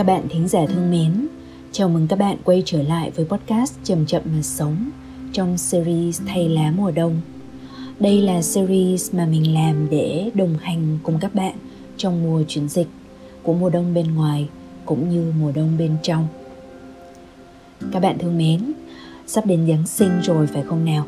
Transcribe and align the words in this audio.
Các 0.00 0.06
bạn 0.06 0.28
thính 0.28 0.48
giả 0.48 0.60
thương 0.68 0.90
mến, 0.90 1.28
chào 1.72 1.88
mừng 1.88 2.06
các 2.08 2.18
bạn 2.18 2.36
quay 2.44 2.62
trở 2.66 2.82
lại 2.82 3.10
với 3.10 3.26
podcast 3.26 3.74
Chậm 3.84 4.06
chậm 4.06 4.22
mà 4.24 4.42
sống 4.42 4.90
trong 5.32 5.58
series 5.58 6.22
Thay 6.26 6.48
lá 6.48 6.72
mùa 6.76 6.90
đông. 6.90 7.20
Đây 7.98 8.22
là 8.22 8.42
series 8.42 9.14
mà 9.14 9.26
mình 9.26 9.54
làm 9.54 9.90
để 9.90 10.30
đồng 10.34 10.56
hành 10.60 10.98
cùng 11.02 11.18
các 11.20 11.34
bạn 11.34 11.54
trong 11.96 12.22
mùa 12.22 12.42
chuyển 12.48 12.68
dịch 12.68 12.86
của 13.42 13.52
mùa 13.52 13.70
đông 13.70 13.94
bên 13.94 14.14
ngoài 14.14 14.48
cũng 14.84 15.10
như 15.10 15.32
mùa 15.40 15.52
đông 15.52 15.78
bên 15.78 15.96
trong. 16.02 16.28
Các 17.92 18.00
bạn 18.00 18.18
thương 18.18 18.38
mến, 18.38 18.72
sắp 19.26 19.46
đến 19.46 19.66
Giáng 19.68 19.86
sinh 19.86 20.20
rồi 20.22 20.46
phải 20.46 20.62
không 20.62 20.84
nào? 20.84 21.06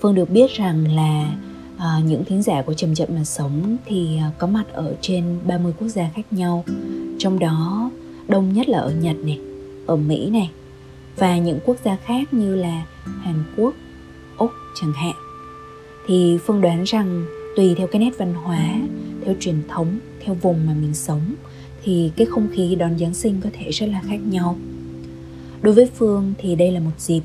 Phương 0.00 0.14
được 0.14 0.30
biết 0.30 0.50
rằng 0.50 0.96
là 0.96 1.36
à, 1.78 2.00
những 2.04 2.24
thính 2.24 2.42
giả 2.42 2.62
của 2.62 2.74
Chậm 2.74 2.94
Chậm 2.94 3.08
Mà 3.14 3.24
Sống 3.24 3.76
thì 3.86 4.18
à, 4.18 4.30
có 4.38 4.46
mặt 4.46 4.64
ở 4.72 4.94
trên 5.00 5.38
30 5.46 5.72
quốc 5.78 5.88
gia 5.88 6.10
khác 6.14 6.26
nhau 6.30 6.64
Trong 7.18 7.38
đó 7.38 7.90
đông 8.28 8.52
nhất 8.52 8.68
là 8.68 8.78
ở 8.78 8.92
Nhật 9.00 9.16
này, 9.16 9.40
ở 9.86 9.96
Mỹ 9.96 10.30
này 10.30 10.50
Và 11.16 11.38
những 11.38 11.58
quốc 11.64 11.76
gia 11.84 11.96
khác 11.96 12.34
như 12.34 12.56
là 12.56 12.86
Hàn 13.04 13.44
Quốc, 13.56 13.74
Úc 14.36 14.50
chẳng 14.80 14.92
hạn. 14.92 15.14
Thì 16.06 16.38
Phương 16.46 16.60
đoán 16.60 16.84
rằng 16.84 17.26
tùy 17.56 17.74
theo 17.74 17.86
cái 17.86 18.00
nét 18.00 18.10
văn 18.18 18.34
hóa, 18.34 18.74
theo 19.24 19.34
truyền 19.40 19.62
thống, 19.68 19.98
theo 20.24 20.34
vùng 20.34 20.66
mà 20.66 20.74
mình 20.80 20.94
sống 20.94 21.20
Thì 21.84 22.10
cái 22.16 22.26
không 22.26 22.48
khí 22.52 22.74
đón 22.74 22.98
Giáng 22.98 23.14
sinh 23.14 23.40
có 23.44 23.50
thể 23.52 23.70
rất 23.70 23.86
là 23.86 24.00
khác 24.08 24.18
nhau. 24.26 24.56
Đối 25.62 25.74
với 25.74 25.88
Phương 25.96 26.34
thì 26.38 26.54
đây 26.54 26.72
là 26.72 26.80
một 26.80 26.98
dịp, 26.98 27.20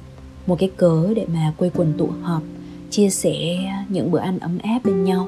một 0.48 0.60
cái 0.60 0.72
cớ 0.78 1.14
để 1.16 1.26
mà 1.34 1.54
quây 1.58 1.72
quần 1.74 1.94
tụ 1.98 2.10
họp 2.22 2.44
chia 2.90 3.10
sẻ 3.10 3.58
những 3.90 4.12
bữa 4.12 4.20
ăn 4.20 4.40
ấm 4.40 4.58
áp 4.64 4.80
bên 4.84 5.04
nhau. 5.04 5.28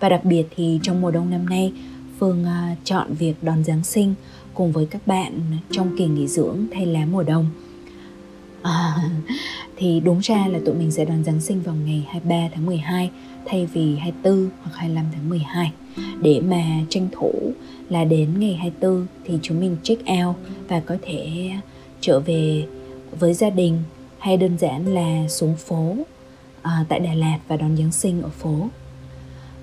Và 0.00 0.08
đặc 0.08 0.24
biệt 0.24 0.44
thì 0.56 0.80
trong 0.82 1.00
mùa 1.00 1.10
đông 1.10 1.30
năm 1.30 1.48
nay 1.48 1.72
phương 2.18 2.44
à, 2.44 2.76
chọn 2.84 3.14
việc 3.14 3.34
đón 3.42 3.64
giáng 3.64 3.84
sinh 3.84 4.14
cùng 4.54 4.72
với 4.72 4.86
các 4.86 5.06
bạn 5.06 5.40
trong 5.70 5.96
kỳ 5.98 6.06
nghỉ 6.06 6.28
dưỡng 6.28 6.66
thay 6.72 6.86
lá 6.86 7.06
mùa 7.06 7.22
đông 7.22 7.50
à, 8.64 8.96
thì 9.76 10.00
đúng 10.00 10.18
ra 10.18 10.46
là 10.46 10.58
tụi 10.64 10.74
mình 10.74 10.90
sẽ 10.90 11.04
đón 11.04 11.24
Giáng 11.24 11.40
sinh 11.40 11.62
vào 11.62 11.74
ngày 11.74 12.06
23 12.10 12.48
tháng 12.54 12.66
12 12.66 13.10
thay 13.46 13.66
vì 13.66 13.96
24 13.96 14.50
hoặc 14.62 14.70
25 14.74 15.04
tháng 15.12 15.28
12 15.28 15.72
để 16.22 16.40
mà 16.40 16.64
tranh 16.88 17.08
thủ 17.12 17.32
là 17.88 18.04
đến 18.04 18.40
ngày 18.40 18.54
24 18.54 19.06
thì 19.24 19.38
chúng 19.42 19.60
mình 19.60 19.76
check 19.82 20.02
out 20.26 20.36
và 20.68 20.80
có 20.80 20.96
thể 21.02 21.50
trở 22.00 22.20
về 22.20 22.66
với 23.18 23.34
gia 23.34 23.50
đình 23.50 23.78
hay 24.18 24.36
đơn 24.36 24.58
giản 24.58 24.94
là 24.94 25.28
xuống 25.28 25.56
phố 25.56 25.96
à, 26.62 26.84
tại 26.88 27.00
Đà 27.00 27.14
Lạt 27.14 27.38
và 27.48 27.56
đón 27.56 27.76
Giáng 27.76 27.92
sinh 27.92 28.22
ở 28.22 28.28
phố. 28.28 28.68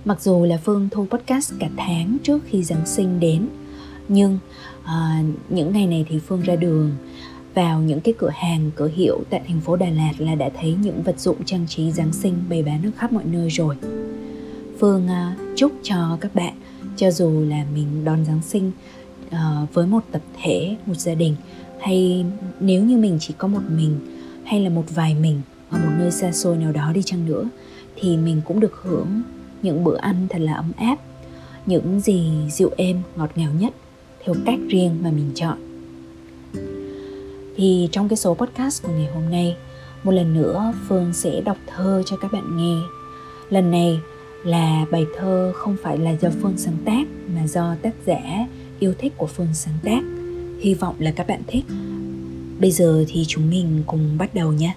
Mặc 0.05 0.21
dù 0.21 0.45
là 0.45 0.57
Phương 0.57 0.89
thu 0.91 1.05
podcast 1.09 1.53
cả 1.59 1.69
tháng 1.77 2.17
trước 2.23 2.39
khi 2.45 2.63
Giáng 2.63 2.85
sinh 2.85 3.19
đến, 3.19 3.47
nhưng 4.07 4.37
à, 4.83 5.23
những 5.49 5.73
ngày 5.73 5.87
này 5.87 6.05
thì 6.09 6.19
Phương 6.19 6.41
ra 6.41 6.55
đường 6.55 6.91
vào 7.53 7.81
những 7.81 8.01
cái 8.01 8.13
cửa 8.17 8.29
hàng, 8.33 8.71
cửa 8.75 8.89
hiệu 8.95 9.19
tại 9.29 9.41
thành 9.47 9.61
phố 9.61 9.75
Đà 9.75 9.89
Lạt 9.89 10.11
là 10.17 10.35
đã 10.35 10.49
thấy 10.59 10.75
những 10.81 11.03
vật 11.03 11.19
dụng 11.19 11.43
trang 11.45 11.67
trí 11.67 11.91
Giáng 11.91 12.13
sinh 12.13 12.33
bày 12.49 12.63
bán 12.63 12.85
ở 12.85 12.91
khắp 12.97 13.13
mọi 13.13 13.23
nơi 13.25 13.49
rồi. 13.49 13.75
Phương 14.79 15.07
à, 15.07 15.35
chúc 15.55 15.71
cho 15.83 16.17
các 16.21 16.35
bạn, 16.35 16.53
cho 16.95 17.11
dù 17.11 17.45
là 17.49 17.65
mình 17.73 18.05
đón 18.05 18.25
Giáng 18.25 18.41
sinh 18.41 18.71
à, 19.29 19.67
với 19.73 19.87
một 19.87 20.03
tập 20.11 20.21
thể, 20.41 20.75
một 20.85 20.97
gia 20.97 21.13
đình 21.13 21.35
hay 21.81 22.25
nếu 22.59 22.83
như 22.83 22.97
mình 22.97 23.17
chỉ 23.19 23.33
có 23.37 23.47
một 23.47 23.61
mình 23.69 23.99
hay 24.43 24.59
là 24.59 24.69
một 24.69 24.85
vài 24.95 25.15
mình 25.15 25.41
ở 25.69 25.79
một 25.79 25.91
nơi 25.99 26.11
xa 26.11 26.31
xôi 26.31 26.57
nào 26.57 26.71
đó 26.71 26.91
đi 26.93 27.01
chăng 27.05 27.25
nữa 27.25 27.49
thì 27.95 28.17
mình 28.17 28.41
cũng 28.45 28.59
được 28.59 28.81
hưởng 28.83 29.21
những 29.61 29.83
bữa 29.83 29.97
ăn 29.97 30.27
thật 30.29 30.39
là 30.39 30.53
ấm 30.53 30.71
áp, 30.77 30.95
những 31.65 31.99
gì 31.99 32.31
dịu 32.51 32.71
êm, 32.77 33.01
ngọt 33.15 33.29
ngào 33.35 33.51
nhất 33.59 33.73
theo 34.25 34.35
cách 34.45 34.59
riêng 34.69 34.99
mà 35.03 35.11
mình 35.11 35.31
chọn. 35.35 35.57
Thì 37.57 37.89
trong 37.91 38.09
cái 38.09 38.17
số 38.17 38.33
podcast 38.33 38.83
của 38.83 38.91
ngày 38.91 39.09
hôm 39.13 39.29
nay, 39.31 39.55
một 40.03 40.11
lần 40.11 40.33
nữa 40.33 40.73
phương 40.87 41.13
sẽ 41.13 41.41
đọc 41.41 41.57
thơ 41.67 42.03
cho 42.05 42.17
các 42.17 42.31
bạn 42.31 42.57
nghe. 42.57 42.75
Lần 43.49 43.71
này 43.71 43.99
là 44.43 44.85
bài 44.91 45.05
thơ 45.17 45.51
không 45.55 45.75
phải 45.83 45.97
là 45.97 46.11
do 46.11 46.29
phương 46.41 46.57
sáng 46.57 46.77
tác, 46.85 47.07
mà 47.35 47.47
do 47.47 47.75
tác 47.81 47.93
giả 48.05 48.47
yêu 48.79 48.93
thích 48.97 49.13
của 49.17 49.27
phương 49.27 49.53
sáng 49.53 49.77
tác. 49.83 50.01
Hy 50.61 50.73
vọng 50.73 50.95
là 50.99 51.11
các 51.11 51.27
bạn 51.27 51.41
thích. 51.47 51.65
Bây 52.59 52.71
giờ 52.71 53.05
thì 53.07 53.25
chúng 53.27 53.49
mình 53.49 53.83
cùng 53.87 54.17
bắt 54.17 54.35
đầu 54.35 54.53
nhé. 54.53 54.73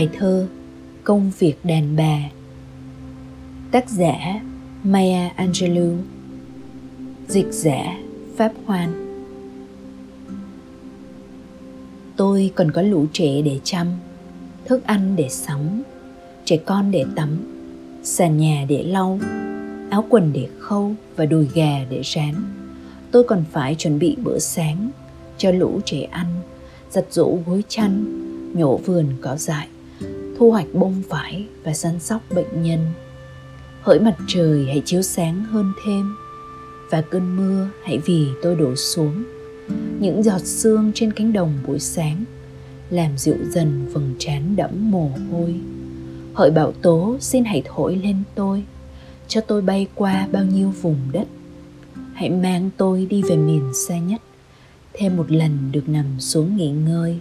Bài 0.00 0.08
thơ 0.18 0.46
Công 1.04 1.30
việc 1.38 1.54
đàn 1.64 1.96
bà. 1.96 2.18
Tác 3.70 3.90
giả 3.90 4.40
Maya 4.84 5.28
Angelou. 5.28 5.92
Dịch 7.28 7.46
giả 7.50 7.98
Pháp 8.36 8.52
Hoan. 8.66 8.90
Tôi 12.16 12.52
còn 12.54 12.70
có 12.70 12.82
lũ 12.82 13.06
trẻ 13.12 13.42
để 13.42 13.60
chăm, 13.64 13.86
Thức 14.64 14.86
ăn 14.86 15.16
để 15.16 15.28
sắm, 15.28 15.82
Trẻ 16.44 16.56
con 16.56 16.90
để 16.90 17.04
tắm, 17.16 17.38
Sàn 18.02 18.36
nhà 18.36 18.66
để 18.68 18.82
lau, 18.82 19.18
Áo 19.90 20.04
quần 20.08 20.32
để 20.32 20.48
khâu 20.58 20.94
Và 21.16 21.26
đùi 21.26 21.48
gà 21.54 21.84
để 21.90 22.02
rán. 22.04 22.34
Tôi 23.10 23.24
còn 23.24 23.44
phải 23.52 23.74
chuẩn 23.74 23.98
bị 23.98 24.16
bữa 24.22 24.38
sáng 24.38 24.90
Cho 25.38 25.50
lũ 25.50 25.80
trẻ 25.84 26.02
ăn, 26.02 26.26
Giặt 26.90 27.04
rũ 27.10 27.42
gối 27.46 27.64
chăn, 27.68 28.04
Nhổ 28.54 28.76
vườn 28.76 29.06
cỏ 29.20 29.36
dại 29.36 29.68
thu 30.40 30.50
hoạch 30.50 30.66
bông 30.74 31.02
vải 31.08 31.46
và 31.64 31.72
săn 31.72 32.00
sóc 32.00 32.22
bệnh 32.34 32.62
nhân. 32.62 32.86
Hỡi 33.82 34.00
mặt 34.00 34.16
trời, 34.28 34.64
hãy 34.66 34.82
chiếu 34.84 35.02
sáng 35.02 35.44
hơn 35.44 35.72
thêm, 35.84 36.16
và 36.90 37.00
cơn 37.00 37.36
mưa, 37.36 37.68
hãy 37.84 37.98
vì 37.98 38.28
tôi 38.42 38.56
đổ 38.56 38.76
xuống. 38.76 39.24
Những 40.00 40.22
giọt 40.22 40.40
sương 40.44 40.92
trên 40.94 41.12
cánh 41.12 41.32
đồng 41.32 41.58
buổi 41.66 41.78
sáng 41.78 42.24
làm 42.90 43.18
dịu 43.18 43.34
dần 43.50 43.86
vầng 43.92 44.14
trán 44.18 44.56
đẫm 44.56 44.90
mồ 44.90 45.10
hôi. 45.32 45.54
Hỡi 46.34 46.50
bão 46.50 46.72
tố, 46.72 47.16
xin 47.20 47.44
hãy 47.44 47.62
thổi 47.64 47.96
lên 47.96 48.16
tôi, 48.34 48.62
cho 49.28 49.40
tôi 49.40 49.62
bay 49.62 49.86
qua 49.94 50.28
bao 50.32 50.44
nhiêu 50.44 50.72
vùng 50.82 50.98
đất. 51.12 51.28
Hãy 52.14 52.30
mang 52.30 52.70
tôi 52.76 53.06
đi 53.10 53.22
về 53.22 53.36
miền 53.36 53.74
xa 53.74 53.98
nhất, 53.98 54.20
thêm 54.92 55.16
một 55.16 55.30
lần 55.30 55.72
được 55.72 55.88
nằm 55.88 56.20
xuống 56.20 56.56
nghỉ 56.56 56.70
ngơi 56.70 57.20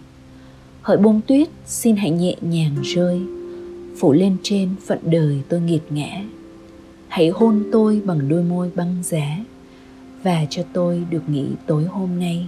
hỡi 0.81 0.97
bông 0.97 1.21
tuyết, 1.27 1.47
xin 1.65 1.95
hãy 1.95 2.11
nhẹ 2.11 2.35
nhàng 2.41 2.75
rơi. 2.83 3.21
Phủ 3.99 4.13
lên 4.13 4.37
trên 4.43 4.69
phận 4.85 4.99
đời 5.03 5.41
tôi 5.49 5.61
nghiệt 5.61 5.81
ngã. 5.89 6.23
Hãy 7.07 7.29
hôn 7.29 7.63
tôi 7.71 8.01
bằng 8.05 8.29
đôi 8.29 8.43
môi 8.43 8.71
băng 8.75 8.95
giá, 9.03 9.45
và 10.23 10.45
cho 10.49 10.63
tôi 10.73 11.03
được 11.09 11.29
nghỉ 11.29 11.45
tối 11.67 11.83
hôm 11.83 12.19
nay. 12.19 12.47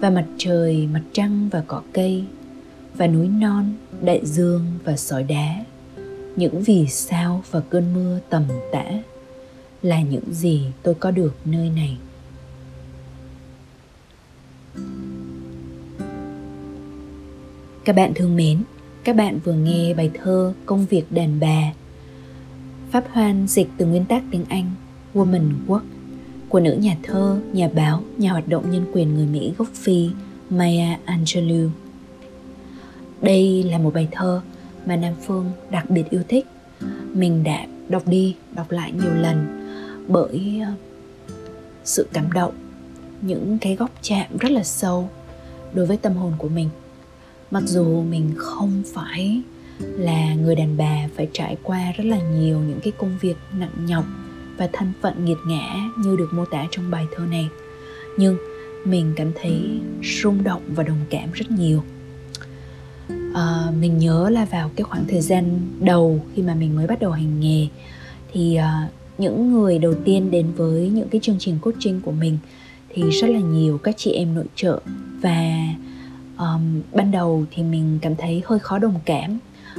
Và 0.00 0.10
mặt 0.10 0.26
trời, 0.38 0.88
mặt 0.92 1.02
trăng 1.12 1.48
và 1.52 1.62
cỏ 1.66 1.82
cây, 1.92 2.24
và 2.96 3.06
núi 3.06 3.28
non, 3.28 3.72
đại 4.02 4.20
dương 4.24 4.64
và 4.84 4.96
sỏi 4.96 5.22
đá. 5.22 5.64
Những 6.36 6.62
vì 6.62 6.86
sao 6.86 7.42
và 7.50 7.60
cơn 7.60 7.94
mưa 7.94 8.18
tầm 8.30 8.42
tã 8.72 8.84
là 9.82 10.02
những 10.02 10.24
gì 10.32 10.62
tôi 10.82 10.94
có 10.94 11.10
được 11.10 11.34
nơi 11.44 11.70
này. 11.70 11.96
Các 17.86 17.96
bạn 17.96 18.14
thương 18.14 18.36
mến, 18.36 18.62
các 19.04 19.16
bạn 19.16 19.38
vừa 19.44 19.52
nghe 19.52 19.94
bài 19.94 20.10
thơ 20.14 20.52
Công 20.66 20.86
việc 20.86 21.12
đàn 21.12 21.40
bà 21.40 21.72
Pháp 22.90 23.04
Hoan 23.12 23.46
dịch 23.48 23.68
từ 23.76 23.86
nguyên 23.86 24.04
tác 24.04 24.22
tiếng 24.30 24.44
Anh 24.48 24.70
Woman 25.14 25.50
Work 25.66 25.80
của 26.48 26.60
nữ 26.60 26.72
nhà 26.72 26.96
thơ, 27.02 27.40
nhà 27.52 27.68
báo, 27.74 28.02
nhà 28.18 28.32
hoạt 28.32 28.48
động 28.48 28.70
nhân 28.70 28.86
quyền 28.92 29.14
người 29.14 29.26
Mỹ 29.26 29.52
gốc 29.58 29.68
Phi 29.74 30.10
Maya 30.50 30.98
Angelou. 31.04 31.70
Đây 33.20 33.62
là 33.62 33.78
một 33.78 33.94
bài 33.94 34.08
thơ 34.12 34.40
mà 34.86 34.96
Nam 34.96 35.14
Phương 35.26 35.50
đặc 35.70 35.90
biệt 35.90 36.10
yêu 36.10 36.22
thích. 36.28 36.46
Mình 37.12 37.44
đã 37.44 37.66
đọc 37.88 38.02
đi, 38.06 38.36
đọc 38.54 38.70
lại 38.70 38.92
nhiều 38.92 39.14
lần 39.14 39.46
bởi 40.08 40.62
ờ, 40.66 40.72
sự 41.84 42.06
cảm 42.12 42.32
động, 42.32 42.54
những 43.20 43.58
cái 43.60 43.76
góc 43.76 43.90
chạm 44.02 44.36
rất 44.40 44.50
là 44.50 44.64
sâu 44.64 45.08
đối 45.74 45.86
với 45.86 45.96
tâm 45.96 46.12
hồn 46.12 46.32
của 46.38 46.48
mình 46.48 46.68
mặc 47.50 47.62
dù 47.66 48.02
mình 48.02 48.32
không 48.36 48.82
phải 48.94 49.42
là 49.80 50.34
người 50.34 50.54
đàn 50.54 50.76
bà 50.76 51.08
phải 51.16 51.28
trải 51.32 51.56
qua 51.62 51.92
rất 51.96 52.04
là 52.04 52.18
nhiều 52.18 52.58
những 52.58 52.80
cái 52.82 52.92
công 52.98 53.18
việc 53.20 53.36
nặng 53.58 53.86
nhọc 53.86 54.04
và 54.56 54.68
thân 54.72 54.92
phận 55.02 55.24
nghiệt 55.24 55.38
ngã 55.46 55.90
như 55.98 56.16
được 56.16 56.28
mô 56.32 56.44
tả 56.44 56.66
trong 56.70 56.90
bài 56.90 57.06
thơ 57.16 57.24
này 57.30 57.48
nhưng 58.18 58.36
mình 58.84 59.12
cảm 59.16 59.32
thấy 59.42 59.80
rung 60.22 60.44
động 60.44 60.62
và 60.68 60.82
đồng 60.82 61.00
cảm 61.10 61.32
rất 61.32 61.50
nhiều. 61.50 61.82
À, 63.34 63.70
mình 63.80 63.98
nhớ 63.98 64.28
là 64.28 64.44
vào 64.44 64.70
cái 64.76 64.84
khoảng 64.84 65.04
thời 65.08 65.20
gian 65.20 65.60
đầu 65.80 66.20
khi 66.34 66.42
mà 66.42 66.54
mình 66.54 66.76
mới 66.76 66.86
bắt 66.86 67.00
đầu 67.00 67.10
hành 67.10 67.40
nghề 67.40 67.66
thì 68.32 68.54
à, 68.54 68.88
những 69.18 69.52
người 69.52 69.78
đầu 69.78 69.94
tiên 70.04 70.30
đến 70.30 70.46
với 70.56 70.88
những 70.88 71.08
cái 71.08 71.20
chương 71.20 71.36
trình 71.38 71.58
coaching 71.62 72.00
của 72.00 72.12
mình 72.12 72.38
thì 72.94 73.10
rất 73.10 73.30
là 73.30 73.40
nhiều 73.40 73.78
các 73.78 73.94
chị 73.98 74.12
em 74.12 74.34
nội 74.34 74.46
trợ 74.54 74.80
và 75.20 75.66
um, 76.38 76.82
ban 76.92 77.10
đầu 77.10 77.44
thì 77.50 77.62
mình 77.62 77.98
cảm 78.02 78.16
thấy 78.16 78.42
hơi 78.46 78.58
khó 78.58 78.78
đồng 78.78 79.00
cảm 79.04 79.38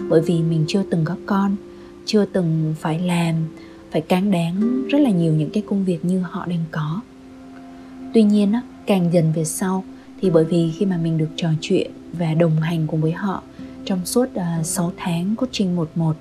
bởi 0.10 0.22
vì 0.22 0.42
mình 0.42 0.66
chưa 0.68 0.84
từng 0.92 1.06
có 1.06 1.16
con 1.26 1.56
chưa 2.06 2.26
từng 2.26 2.76
phải 2.80 3.00
làm 3.00 3.36
phải 3.92 4.02
cán 4.02 4.32
đáng 4.32 4.88
rất 4.90 5.00
là 5.00 5.10
nhiều 5.10 5.34
những 5.34 5.50
cái 5.50 5.64
công 5.70 5.86
việc 5.86 6.06
như 6.06 6.20
họ 6.20 6.46
đang 6.46 6.64
có. 6.72 7.02
Tuy 8.14 8.24
nhiên 8.24 8.54
á, 8.54 8.62
càng 8.86 9.14
dần 9.14 9.32
về 9.36 9.46
sau 9.46 9.84
thì 10.22 10.30
bởi 10.30 10.46
vì 10.46 10.72
khi 10.78 10.86
mà 10.86 10.98
mình 10.98 11.18
được 11.18 11.30
trò 11.36 11.50
chuyện 11.62 11.92
và 12.14 12.34
đồng 12.34 12.62
hành 12.62 12.88
cùng 12.88 13.02
với 13.02 13.12
họ 13.12 13.44
trong 13.86 14.06
suốt 14.06 14.34
à, 14.36 14.58
uh, 14.60 14.66
6 14.66 14.92
tháng 14.98 15.36
coaching 15.36 15.76
một 15.76 15.90
một 15.96 16.18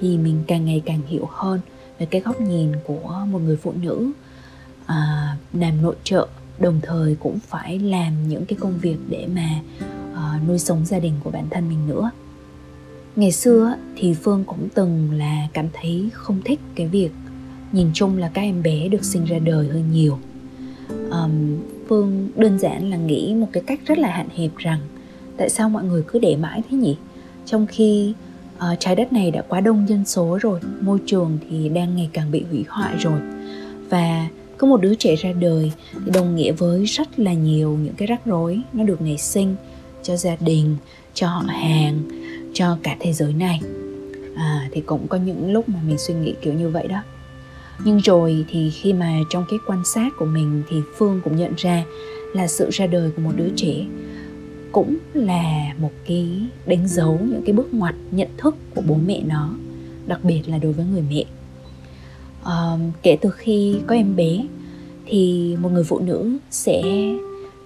thì 0.00 0.18
mình 0.18 0.42
càng 0.46 0.64
ngày 0.64 0.82
càng 0.84 1.00
hiểu 1.08 1.28
hơn 1.30 1.60
về 1.98 2.06
cái 2.06 2.20
góc 2.20 2.40
nhìn 2.40 2.72
của 2.84 3.24
một 3.30 3.38
người 3.38 3.56
phụ 3.56 3.72
nữ 3.82 4.12
uh, 4.84 4.90
làm 5.52 5.82
nội 5.82 5.96
trợ 6.04 6.28
đồng 6.58 6.80
thời 6.82 7.16
cũng 7.20 7.38
phải 7.38 7.78
làm 7.78 8.28
những 8.28 8.44
cái 8.44 8.58
công 8.60 8.78
việc 8.78 8.96
để 9.08 9.26
mà 9.34 9.60
uh, 10.12 10.48
nuôi 10.48 10.58
sống 10.58 10.84
gia 10.84 10.98
đình 10.98 11.12
của 11.24 11.30
bản 11.30 11.44
thân 11.50 11.68
mình 11.68 11.86
nữa. 11.86 12.10
Ngày 13.16 13.32
xưa 13.32 13.74
thì 13.96 14.14
phương 14.14 14.44
cũng 14.44 14.68
từng 14.74 15.12
là 15.12 15.48
cảm 15.52 15.66
thấy 15.72 16.08
không 16.12 16.40
thích 16.44 16.60
cái 16.74 16.88
việc 16.88 17.10
nhìn 17.72 17.90
chung 17.94 18.18
là 18.18 18.30
các 18.34 18.42
em 18.42 18.62
bé 18.62 18.88
được 18.88 19.04
sinh 19.04 19.24
ra 19.24 19.38
đời 19.38 19.68
hơi 19.68 19.82
nhiều. 19.92 20.18
Um, 21.10 21.56
phương 21.88 22.28
đơn 22.36 22.58
giản 22.58 22.90
là 22.90 22.96
nghĩ 22.96 23.34
một 23.34 23.46
cái 23.52 23.62
cách 23.66 23.80
rất 23.86 23.98
là 23.98 24.10
hạn 24.10 24.28
hẹp 24.36 24.56
rằng 24.56 24.80
tại 25.36 25.50
sao 25.50 25.70
mọi 25.70 25.84
người 25.84 26.02
cứ 26.06 26.18
để 26.18 26.36
mãi 26.36 26.62
thế 26.70 26.76
nhỉ? 26.76 26.96
Trong 27.46 27.66
khi 27.66 28.14
uh, 28.56 28.62
trái 28.78 28.96
đất 28.96 29.12
này 29.12 29.30
đã 29.30 29.42
quá 29.48 29.60
đông 29.60 29.88
dân 29.88 30.04
số 30.04 30.38
rồi 30.42 30.60
môi 30.80 30.98
trường 31.06 31.38
thì 31.48 31.68
đang 31.68 31.96
ngày 31.96 32.10
càng 32.12 32.30
bị 32.30 32.44
hủy 32.50 32.64
hoại 32.68 32.96
rồi. 32.96 33.20
Và 33.90 34.28
có 34.58 34.66
một 34.66 34.80
đứa 34.80 34.94
trẻ 34.94 35.16
ra 35.16 35.32
đời 35.32 35.72
thì 36.04 36.10
đồng 36.14 36.36
nghĩa 36.36 36.52
với 36.52 36.84
rất 36.84 37.18
là 37.18 37.32
nhiều 37.32 37.78
những 37.82 37.94
cái 37.94 38.06
rắc 38.06 38.26
rối 38.26 38.60
nó 38.72 38.84
được 38.84 39.02
nảy 39.02 39.18
sinh 39.18 39.56
cho 40.02 40.16
gia 40.16 40.36
đình 40.36 40.76
cho 41.14 41.28
họ 41.28 41.42
hàng 41.46 42.02
cho 42.54 42.78
cả 42.82 42.96
thế 43.00 43.12
giới 43.12 43.32
này. 43.32 43.60
À, 44.36 44.68
thì 44.72 44.80
cũng 44.80 45.08
có 45.08 45.18
những 45.18 45.52
lúc 45.52 45.68
mà 45.68 45.78
mình 45.86 45.98
suy 45.98 46.14
nghĩ 46.14 46.34
kiểu 46.42 46.52
như 46.52 46.68
vậy 46.68 46.88
đó. 46.88 47.02
Nhưng 47.84 47.98
rồi 47.98 48.44
thì 48.48 48.70
khi 48.70 48.92
mà 48.92 49.18
trong 49.30 49.44
cái 49.50 49.58
quan 49.66 49.82
sát 49.84 50.08
của 50.18 50.24
mình 50.24 50.62
thì 50.70 50.76
phương 50.96 51.20
cũng 51.24 51.36
nhận 51.36 51.52
ra 51.56 51.84
là 52.34 52.46
sự 52.46 52.70
ra 52.72 52.86
đời 52.86 53.10
của 53.16 53.22
một 53.22 53.32
đứa 53.36 53.48
trẻ 53.56 53.86
cũng 54.72 54.96
là 55.14 55.74
một 55.78 55.92
cái 56.06 56.28
đánh 56.66 56.88
dấu 56.88 57.18
những 57.22 57.42
cái 57.46 57.52
bước 57.52 57.74
ngoặt 57.74 57.94
nhận 58.10 58.28
thức 58.36 58.56
của 58.74 58.82
bố 58.86 58.96
mẹ 59.06 59.20
nó 59.26 59.54
đặc 60.06 60.24
biệt 60.24 60.42
là 60.46 60.58
đối 60.58 60.72
với 60.72 60.84
người 60.92 61.02
mẹ 61.10 61.24
uh, 62.44 62.80
kể 63.02 63.16
từ 63.20 63.30
khi 63.30 63.76
có 63.86 63.94
em 63.94 64.16
bé 64.16 64.44
thì 65.06 65.56
một 65.60 65.68
người 65.72 65.84
phụ 65.84 65.98
nữ 65.98 66.38
sẽ 66.50 66.82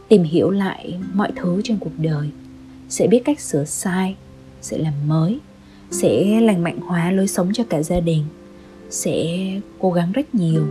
tìm 0.08 0.22
hiểu 0.22 0.50
lại 0.50 0.98
mọi 1.14 1.32
thứ 1.36 1.60
trên 1.64 1.78
cuộc 1.78 1.98
đời 1.98 2.28
sẽ 2.88 3.06
biết 3.06 3.22
cách 3.24 3.40
sửa 3.40 3.64
sai 3.64 4.16
sẽ 4.60 4.78
làm 4.78 4.94
mới 5.06 5.38
sẽ 5.90 6.40
lành 6.40 6.62
mạnh 6.62 6.80
hóa 6.80 7.10
lối 7.10 7.28
sống 7.28 7.50
cho 7.54 7.64
cả 7.64 7.82
gia 7.82 8.00
đình 8.00 8.24
sẽ 8.90 9.36
cố 9.78 9.90
gắng 9.92 10.12
rất 10.12 10.34
nhiều 10.34 10.66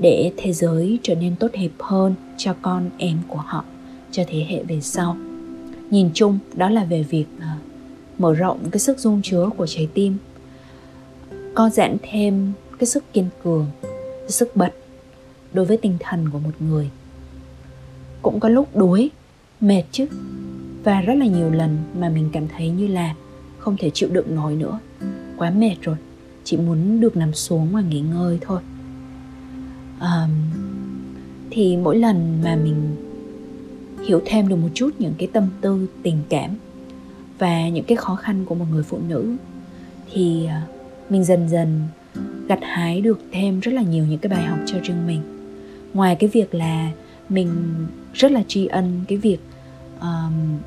để 0.00 0.32
thế 0.36 0.52
giới 0.52 0.98
trở 1.02 1.14
nên 1.14 1.36
tốt 1.36 1.48
đẹp 1.52 1.70
hơn 1.78 2.14
cho 2.36 2.54
con 2.62 2.90
em 2.98 3.18
của 3.28 3.42
họ 3.46 3.64
cho 4.10 4.22
thế 4.28 4.46
hệ 4.48 4.62
về 4.62 4.80
sau. 4.80 5.16
Nhìn 5.90 6.10
chung 6.14 6.38
đó 6.54 6.70
là 6.70 6.84
về 6.84 7.02
việc 7.02 7.24
uh, 7.38 8.20
mở 8.20 8.34
rộng 8.34 8.58
cái 8.70 8.78
sức 8.78 8.98
dung 8.98 9.20
chứa 9.22 9.50
của 9.56 9.66
trái 9.66 9.88
tim 9.94 10.16
co 11.54 11.70
giãn 11.70 11.96
thêm 12.02 12.52
cái 12.78 12.86
sức 12.86 13.04
kiên 13.12 13.28
cường 13.44 13.66
cái 14.20 14.30
sức 14.30 14.56
bật 14.56 14.70
đối 15.52 15.64
với 15.64 15.76
tinh 15.76 15.96
thần 16.00 16.28
của 16.32 16.38
một 16.38 16.50
người. 16.60 16.90
Cũng 18.22 18.40
có 18.40 18.48
lúc 18.48 18.76
đuối 18.76 19.10
mệt 19.60 19.82
chứ. 19.92 20.06
Và 20.84 21.00
rất 21.00 21.14
là 21.14 21.26
nhiều 21.26 21.50
lần 21.50 21.78
mà 21.98 22.08
mình 22.08 22.30
cảm 22.32 22.48
thấy 22.48 22.68
như 22.68 22.86
là 22.86 23.14
không 23.58 23.76
thể 23.76 23.90
chịu 23.90 24.08
đựng 24.12 24.34
nổi 24.34 24.56
nữa. 24.56 24.78
Quá 25.36 25.50
mệt 25.50 25.76
rồi 25.80 25.96
chỉ 26.44 26.56
muốn 26.56 27.00
được 27.00 27.16
nằm 27.16 27.34
xuống 27.34 27.72
và 27.72 27.80
nghỉ 27.80 28.00
ngơi 28.00 28.38
thôi. 28.40 28.60
Um, 30.00 30.30
thì 31.50 31.76
mỗi 31.76 31.98
lần 31.98 32.42
mà 32.44 32.56
mình 32.56 32.96
hiểu 34.06 34.20
thêm 34.24 34.48
được 34.48 34.56
một 34.56 34.68
chút 34.74 34.90
những 34.98 35.14
cái 35.18 35.28
tâm 35.32 35.48
tư 35.60 35.86
tình 36.02 36.18
cảm 36.28 36.50
và 37.38 37.68
những 37.68 37.84
cái 37.84 37.96
khó 37.96 38.16
khăn 38.16 38.44
của 38.44 38.54
một 38.54 38.64
người 38.70 38.82
phụ 38.82 38.98
nữ 39.08 39.36
thì 40.12 40.46
ờ, 40.46 40.60
mình 41.10 41.24
dần 41.24 41.48
dần 41.48 41.82
gặt 42.48 42.58
hái 42.62 43.00
được 43.00 43.20
thêm 43.32 43.60
rất 43.60 43.72
là 43.72 43.82
nhiều 43.82 44.04
những 44.08 44.18
cái 44.18 44.30
bài 44.30 44.44
học 44.44 44.58
cho 44.66 44.78
riêng 44.82 45.06
mình. 45.06 45.20
Ngoài 45.94 46.16
cái 46.16 46.30
việc 46.32 46.54
là 46.54 46.90
mình 47.28 47.50
rất 48.14 48.32
là 48.32 48.42
tri 48.48 48.66
ân 48.66 49.00
cái 49.08 49.18
việc 49.18 49.38
um, 50.00 50.58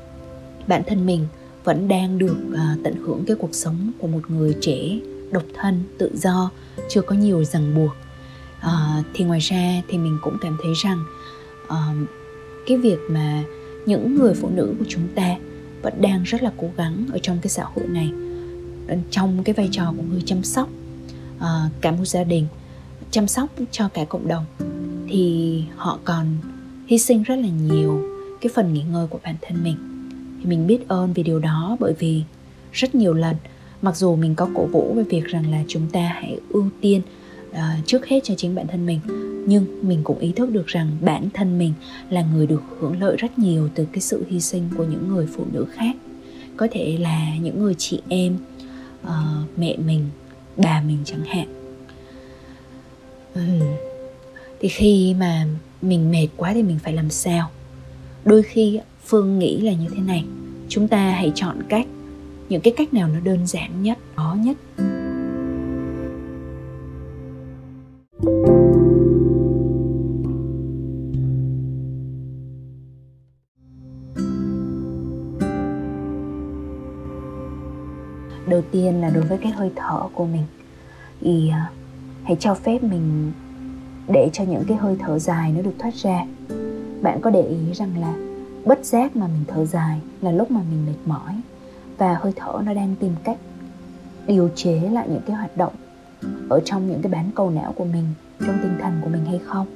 bản 0.66 0.82
thân 0.86 1.06
mình 1.06 1.26
vẫn 1.64 1.88
đang 1.88 2.18
được 2.18 2.36
uh, 2.52 2.84
tận 2.84 2.94
hưởng 2.94 3.24
cái 3.26 3.36
cuộc 3.36 3.54
sống 3.54 3.92
của 3.98 4.06
một 4.06 4.30
người 4.30 4.54
trẻ 4.60 4.98
độc 5.32 5.44
thân 5.54 5.82
tự 5.98 6.10
do 6.14 6.50
chưa 6.88 7.02
có 7.02 7.16
nhiều 7.16 7.44
ràng 7.44 7.74
buộc. 7.74 7.96
Uh, 8.58 9.06
thì 9.14 9.24
ngoài 9.24 9.40
ra 9.40 9.82
thì 9.88 9.98
mình 9.98 10.18
cũng 10.22 10.36
cảm 10.40 10.56
thấy 10.62 10.72
rằng 10.74 11.04
uh, 11.64 12.08
cái 12.66 12.76
việc 12.76 12.98
mà 13.10 13.42
những 13.86 14.16
người 14.16 14.34
phụ 14.34 14.48
nữ 14.48 14.74
của 14.78 14.84
chúng 14.88 15.08
ta 15.14 15.36
vẫn 15.82 15.94
đang 16.00 16.22
rất 16.22 16.42
là 16.42 16.52
cố 16.56 16.70
gắng 16.76 17.06
ở 17.12 17.18
trong 17.18 17.38
cái 17.42 17.48
xã 17.48 17.64
hội 17.64 17.86
này 17.88 18.10
ờ, 18.88 18.96
trong 19.10 19.42
cái 19.44 19.52
vai 19.52 19.68
trò 19.72 19.94
của 19.96 20.02
người 20.10 20.22
chăm 20.26 20.42
sóc 20.42 20.68
uh, 21.38 21.72
cả 21.80 21.90
một 21.90 22.04
gia 22.04 22.24
đình 22.24 22.46
chăm 23.10 23.28
sóc 23.28 23.50
cho 23.70 23.88
cả 23.88 24.04
cộng 24.04 24.28
đồng 24.28 24.44
thì 25.08 25.62
họ 25.76 25.98
còn 26.04 26.26
hy 26.86 26.98
sinh 26.98 27.22
rất 27.22 27.36
là 27.36 27.48
nhiều 27.48 28.02
cái 28.40 28.50
phần 28.54 28.74
nghỉ 28.74 28.82
ngơi 28.82 29.06
của 29.06 29.18
bản 29.24 29.36
thân 29.42 29.64
mình. 29.64 29.76
Thì 30.40 30.46
mình 30.46 30.66
biết 30.66 30.88
ơn 30.88 31.12
vì 31.12 31.22
điều 31.22 31.38
đó 31.38 31.76
bởi 31.80 31.92
vì 31.98 32.22
rất 32.72 32.94
nhiều 32.94 33.14
lần 33.14 33.36
mặc 33.82 33.96
dù 33.96 34.16
mình 34.16 34.34
có 34.34 34.48
cổ 34.54 34.66
vũ 34.66 34.94
về 34.94 35.02
việc 35.02 35.24
rằng 35.24 35.50
là 35.50 35.62
chúng 35.68 35.90
ta 35.92 36.00
hãy 36.00 36.40
ưu 36.48 36.68
tiên 36.80 37.02
uh, 37.50 37.56
trước 37.86 38.06
hết 38.06 38.20
cho 38.24 38.34
chính 38.34 38.54
bản 38.54 38.66
thân 38.66 38.86
mình 38.86 39.00
nhưng 39.46 39.88
mình 39.88 40.00
cũng 40.04 40.18
ý 40.18 40.32
thức 40.32 40.50
được 40.50 40.66
rằng 40.66 40.90
bản 41.00 41.28
thân 41.34 41.58
mình 41.58 41.72
là 42.10 42.22
người 42.34 42.46
được 42.46 42.62
hưởng 42.80 43.00
lợi 43.00 43.16
rất 43.16 43.38
nhiều 43.38 43.68
từ 43.74 43.86
cái 43.92 44.00
sự 44.00 44.24
hy 44.28 44.40
sinh 44.40 44.68
của 44.76 44.84
những 44.84 45.08
người 45.08 45.26
phụ 45.36 45.44
nữ 45.52 45.66
khác. 45.72 45.96
Có 46.56 46.68
thể 46.70 46.98
là 47.00 47.36
những 47.42 47.62
người 47.62 47.74
chị 47.78 48.00
em 48.08 48.36
uh, 49.02 49.10
mẹ 49.56 49.76
mình 49.76 50.06
bà 50.58 50.82
mình 50.86 50.98
chẳng 51.04 51.24
hạn. 51.24 51.46
Ừ. 53.34 53.42
thì 54.60 54.68
khi 54.68 55.14
mà 55.18 55.46
mình 55.82 56.10
mệt 56.10 56.28
quá 56.36 56.54
thì 56.54 56.62
mình 56.62 56.78
phải 56.78 56.92
làm 56.92 57.10
sao? 57.10 57.50
Đôi 58.24 58.42
khi 58.42 58.80
phương 59.04 59.38
nghĩ 59.38 59.60
là 59.60 59.72
như 59.72 59.86
thế 59.94 60.02
này, 60.02 60.24
chúng 60.68 60.88
ta 60.88 61.10
hãy 61.10 61.32
chọn 61.34 61.62
cách, 61.68 61.86
những 62.48 62.60
cái 62.60 62.74
cách 62.76 62.94
nào 62.94 63.08
nó 63.08 63.20
đơn 63.20 63.46
giản 63.46 63.82
nhất, 63.82 63.98
khó 64.14 64.36
nhất. 64.38 64.56
Tiên 78.72 79.00
là 79.00 79.10
đối 79.10 79.22
với 79.22 79.38
cái 79.38 79.52
hơi 79.52 79.70
thở 79.76 80.02
của 80.14 80.26
mình. 80.26 80.44
Thì 81.20 81.48
à, 81.48 81.70
hãy 82.24 82.36
cho 82.40 82.54
phép 82.54 82.82
mình 82.82 83.32
để 84.08 84.30
cho 84.32 84.44
những 84.44 84.64
cái 84.68 84.76
hơi 84.76 84.96
thở 85.00 85.18
dài 85.18 85.52
nó 85.52 85.62
được 85.62 85.74
thoát 85.78 85.94
ra. 85.94 86.26
Bạn 87.02 87.20
có 87.20 87.30
để 87.30 87.42
ý 87.42 87.72
rằng 87.74 88.00
là 88.00 88.14
bất 88.64 88.84
giác 88.84 89.16
mà 89.16 89.26
mình 89.26 89.44
thở 89.48 89.64
dài 89.64 90.00
là 90.20 90.32
lúc 90.32 90.50
mà 90.50 90.60
mình 90.70 90.86
mệt 90.86 90.98
mỏi 91.06 91.40
và 91.98 92.14
hơi 92.20 92.32
thở 92.36 92.62
nó 92.64 92.74
đang 92.74 92.94
tìm 93.00 93.12
cách 93.24 93.38
điều 94.26 94.50
chế 94.54 94.80
lại 94.92 95.08
những 95.08 95.22
cái 95.26 95.36
hoạt 95.36 95.56
động 95.56 95.72
ở 96.48 96.60
trong 96.64 96.90
những 96.90 97.02
cái 97.02 97.12
bán 97.12 97.30
cầu 97.34 97.50
não 97.50 97.72
của 97.72 97.84
mình 97.84 98.04
trong 98.40 98.58
tinh 98.62 98.76
thần 98.80 99.00
của 99.02 99.08
mình 99.08 99.24
hay 99.24 99.38
không. 99.38 99.66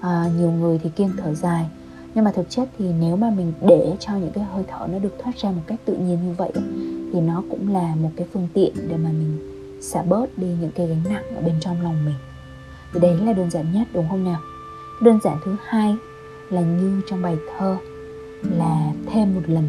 À, 0.00 0.30
nhiều 0.38 0.50
người 0.50 0.80
thì 0.82 0.90
kiêng 0.90 1.12
thở 1.16 1.34
dài 1.34 1.66
nhưng 2.14 2.24
mà 2.24 2.32
thực 2.32 2.50
chất 2.50 2.68
thì 2.78 2.84
nếu 3.00 3.16
mà 3.16 3.30
mình 3.30 3.52
để 3.66 3.96
cho 4.00 4.12
những 4.12 4.32
cái 4.34 4.44
hơi 4.44 4.64
thở 4.68 4.86
nó 4.92 4.98
được 4.98 5.16
thoát 5.22 5.32
ra 5.36 5.50
một 5.50 5.62
cách 5.66 5.80
tự 5.84 5.96
nhiên 5.96 6.18
như 6.26 6.34
vậy 6.36 6.52
thì 7.12 7.20
nó 7.20 7.42
cũng 7.50 7.72
là 7.72 7.94
một 7.94 8.10
cái 8.16 8.26
phương 8.32 8.48
tiện 8.54 8.74
để 8.88 8.96
mà 8.96 9.10
mình 9.10 9.38
xả 9.82 10.02
bớt 10.02 10.38
đi 10.38 10.46
những 10.60 10.70
cái 10.74 10.86
gánh 10.86 11.02
nặng 11.08 11.36
ở 11.36 11.42
bên 11.42 11.54
trong 11.60 11.82
lòng 11.82 12.04
mình. 12.04 12.14
Thì 12.92 13.00
đấy 13.00 13.16
là 13.16 13.32
đơn 13.32 13.50
giản 13.50 13.72
nhất, 13.72 13.88
đúng 13.92 14.08
không 14.08 14.24
nào? 14.24 14.40
Đơn 15.02 15.18
giản 15.24 15.38
thứ 15.44 15.56
hai 15.66 15.96
là 16.50 16.60
như 16.60 17.00
trong 17.08 17.22
bài 17.22 17.36
thơ 17.58 17.76
là 18.42 18.92
thêm 19.12 19.34
một 19.34 19.42
lần, 19.46 19.64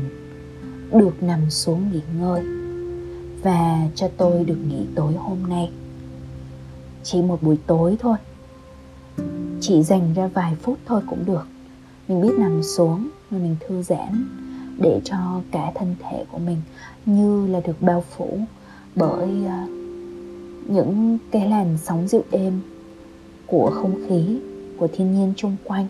được 0.92 1.24
nằm 1.24 1.50
xuống 1.50 1.92
nghỉ 1.92 2.02
ngơi 2.20 2.44
và 3.44 3.88
cho 3.96 4.08
tôi 4.18 4.44
được 4.44 4.58
nghỉ 4.70 4.86
tối 4.96 5.14
hôm 5.14 5.38
nay. 5.50 5.72
Chỉ 7.04 7.22
một 7.22 7.44
buổi 7.44 7.58
tối 7.68 7.98
thôi. 8.00 8.18
Chỉ 9.62 9.84
dành 9.84 10.14
ra 10.14 10.28
vài 10.28 10.56
phút 10.62 10.78
thôi 10.86 11.02
cũng 11.10 11.26
được 11.26 11.44
mình 12.08 12.22
biết 12.22 12.34
nằm 12.38 12.64
xuống 12.64 13.10
và 13.30 13.38
mình 13.38 13.56
thư 13.68 13.82
giãn 13.82 14.26
để 14.78 15.02
cho 15.04 15.42
cả 15.52 15.72
thân 15.76 15.96
thể 16.00 16.26
của 16.32 16.38
mình 16.38 16.62
như 17.06 17.48
là 17.48 17.60
được 17.60 17.82
bao 17.82 18.04
phủ 18.16 18.40
bởi 18.96 19.30
à, 19.48 19.68
những 20.68 21.18
cái 21.32 21.50
làn 21.50 21.78
sóng 21.84 22.08
dịu 22.08 22.24
êm 22.32 22.62
của 23.46 23.72
không 23.74 23.96
khí, 24.08 24.40
của 24.78 24.88
thiên 24.94 25.14
nhiên 25.14 25.34
chung 25.38 25.56
quanh. 25.64 25.88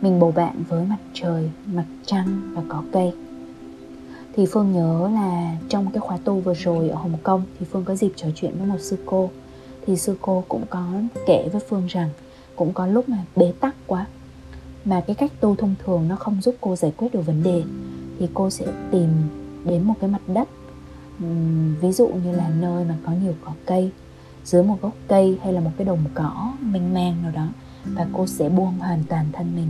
Mình 0.00 0.20
bầu 0.20 0.32
bạn 0.32 0.62
với 0.68 0.84
mặt 0.84 0.98
trời, 1.14 1.50
mặt 1.66 1.84
trăng 2.06 2.52
và 2.54 2.62
có 2.68 2.82
cây. 2.92 3.12
Thì 4.36 4.46
phương 4.46 4.72
nhớ 4.72 5.10
là 5.14 5.56
trong 5.68 5.90
cái 5.92 6.00
khóa 6.00 6.18
tu 6.24 6.40
vừa 6.40 6.54
rồi 6.54 6.88
ở 6.88 6.96
hồng 6.96 7.16
kông 7.22 7.42
thì 7.58 7.66
phương 7.70 7.84
có 7.84 7.94
dịp 7.94 8.12
trò 8.16 8.28
chuyện 8.34 8.54
với 8.58 8.66
một 8.66 8.80
sư 8.80 8.96
cô. 9.06 9.30
Thì 9.86 9.96
sư 9.96 10.16
cô 10.20 10.44
cũng 10.48 10.64
có 10.70 10.86
kể 11.26 11.48
với 11.52 11.62
phương 11.68 11.86
rằng 11.86 12.08
cũng 12.56 12.72
có 12.72 12.86
lúc 12.86 13.08
mà 13.08 13.18
bế 13.36 13.52
tắc 13.60 13.74
quá 13.86 14.06
mà 14.84 15.00
cái 15.00 15.16
cách 15.16 15.32
tu 15.40 15.56
thông 15.56 15.74
thường 15.84 16.08
nó 16.08 16.16
không 16.16 16.40
giúp 16.40 16.54
cô 16.60 16.76
giải 16.76 16.92
quyết 16.96 17.14
được 17.14 17.26
vấn 17.26 17.42
đề, 17.42 17.62
thì 18.18 18.28
cô 18.34 18.50
sẽ 18.50 18.66
tìm 18.90 19.08
đến 19.64 19.82
một 19.82 19.94
cái 20.00 20.10
mặt 20.10 20.22
đất 20.26 20.48
ví 21.80 21.92
dụ 21.92 22.08
như 22.24 22.32
là 22.32 22.50
nơi 22.60 22.84
mà 22.84 22.96
có 23.06 23.12
nhiều 23.22 23.34
cỏ 23.44 23.52
cây, 23.66 23.90
dưới 24.44 24.62
một 24.62 24.76
gốc 24.80 24.92
cây 25.08 25.38
hay 25.42 25.52
là 25.52 25.60
một 25.60 25.70
cái 25.76 25.84
đồng 25.84 26.04
cỏ 26.14 26.52
mênh 26.60 26.94
mang 26.94 27.22
nào 27.22 27.32
đó, 27.34 27.46
và 27.84 28.06
cô 28.12 28.26
sẽ 28.26 28.48
buông 28.48 28.78
hoàn 28.78 29.04
toàn 29.08 29.26
thân 29.32 29.52
mình 29.56 29.68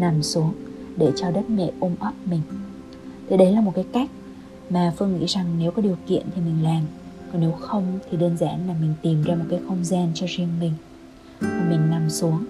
nằm 0.00 0.22
xuống 0.22 0.54
để 0.96 1.12
cho 1.16 1.30
đất 1.30 1.50
mẹ 1.50 1.70
ôm 1.80 1.94
ấp 2.00 2.12
mình. 2.30 2.40
Thì 3.28 3.36
đấy 3.36 3.52
là 3.52 3.60
một 3.60 3.72
cái 3.74 3.84
cách 3.92 4.10
mà 4.70 4.92
phương 4.96 5.18
nghĩ 5.18 5.26
rằng 5.26 5.46
nếu 5.58 5.70
có 5.70 5.82
điều 5.82 5.96
kiện 6.06 6.26
thì 6.34 6.42
mình 6.42 6.64
làm, 6.64 6.82
còn 7.32 7.40
nếu 7.40 7.52
không 7.52 7.98
thì 8.10 8.16
đơn 8.16 8.36
giản 8.36 8.68
là 8.68 8.74
mình 8.80 8.94
tìm 9.02 9.22
ra 9.22 9.34
một 9.34 9.44
cái 9.50 9.60
không 9.68 9.84
gian 9.84 10.10
cho 10.14 10.26
riêng 10.28 10.48
mình. 10.60 10.72
Và 11.40 11.66
mình 11.68 11.90
nằm 11.90 12.10
xuống, 12.10 12.44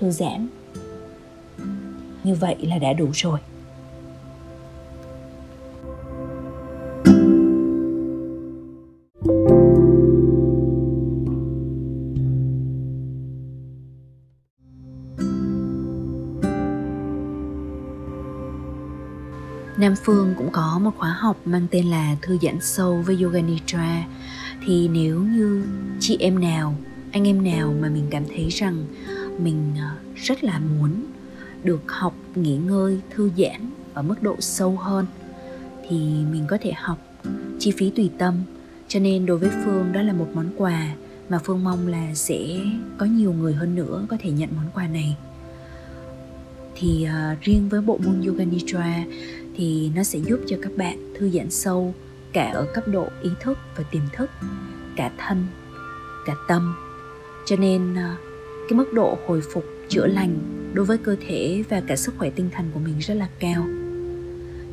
thư 0.00 0.10
giãn 0.10 0.48
như 2.24 2.34
vậy 2.34 2.56
là 2.62 2.78
đã 2.78 2.92
đủ 2.92 3.10
rồi. 3.12 3.38
Nam 19.80 19.94
Phương 20.04 20.34
cũng 20.38 20.50
có 20.52 20.78
một 20.78 20.90
khóa 20.98 21.16
học 21.18 21.36
mang 21.44 21.66
tên 21.70 21.86
là 21.86 22.16
Thư 22.22 22.38
giãn 22.42 22.58
sâu 22.60 23.02
với 23.06 23.22
Yoga 23.22 23.40
Nidra. 23.40 24.04
Thì 24.66 24.88
nếu 24.88 25.20
như 25.20 25.64
chị 26.00 26.16
em 26.20 26.40
nào, 26.40 26.74
anh 27.12 27.28
em 27.28 27.44
nào 27.44 27.74
mà 27.80 27.88
mình 27.88 28.06
cảm 28.10 28.24
thấy 28.28 28.48
rằng 28.48 28.84
mình 29.38 29.74
ờ, 29.78 29.96
rất 30.16 30.44
là 30.44 30.58
muốn 30.58 31.04
được 31.64 31.92
học 31.92 32.14
nghỉ 32.34 32.56
ngơi, 32.56 33.00
thư 33.10 33.30
giãn 33.36 33.70
ở 33.94 34.02
mức 34.02 34.22
độ 34.22 34.36
sâu 34.38 34.76
hơn 34.76 35.06
Thì 35.88 35.96
mình 36.32 36.44
có 36.48 36.58
thể 36.60 36.72
học 36.72 36.98
chi 37.58 37.72
phí 37.76 37.90
tùy 37.90 38.10
tâm. 38.18 38.34
Cho 38.88 39.00
nên 39.00 39.26
đối 39.26 39.38
với 39.38 39.50
Phương 39.64 39.92
đó 39.92 40.02
là 40.02 40.12
một 40.12 40.28
món 40.34 40.50
quà 40.56 40.94
mà 41.28 41.38
Phương 41.44 41.64
mong 41.64 41.88
là 41.88 42.14
sẽ 42.14 42.60
có 42.98 43.06
nhiều 43.06 43.32
người 43.32 43.54
hơn 43.54 43.74
nữa 43.74 44.06
có 44.08 44.16
thể 44.20 44.30
nhận 44.30 44.48
món 44.56 44.66
quà 44.74 44.86
này. 44.86 45.16
Thì 46.74 47.06
uh, 47.08 47.40
riêng 47.40 47.68
với 47.68 47.80
bộ 47.80 47.98
môn 48.04 48.22
yoga 48.26 48.44
nidra 48.44 49.04
thì 49.56 49.90
nó 49.96 50.02
sẽ 50.02 50.18
giúp 50.18 50.40
cho 50.46 50.56
các 50.62 50.72
bạn 50.76 51.14
thư 51.18 51.30
giãn 51.30 51.50
sâu 51.50 51.94
cả 52.32 52.50
ở 52.54 52.66
cấp 52.74 52.88
độ 52.88 53.08
ý 53.22 53.30
thức 53.40 53.58
và 53.76 53.84
tiềm 53.90 54.02
thức 54.12 54.30
cả 54.96 55.10
thân 55.18 55.46
cả 56.26 56.34
tâm. 56.48 56.74
Cho 57.46 57.56
nên 57.56 57.92
uh, 57.92 58.18
cái 58.68 58.76
mức 58.76 58.92
độ 58.92 59.18
hồi 59.26 59.42
phục 59.52 59.64
chữa 59.88 60.06
lành 60.06 60.59
đối 60.74 60.84
với 60.84 60.98
cơ 60.98 61.16
thể 61.28 61.64
và 61.68 61.80
cả 61.80 61.96
sức 61.96 62.14
khỏe 62.18 62.30
tinh 62.30 62.50
thần 62.52 62.70
của 62.74 62.80
mình 62.80 62.98
rất 62.98 63.14
là 63.14 63.28
cao. 63.38 63.66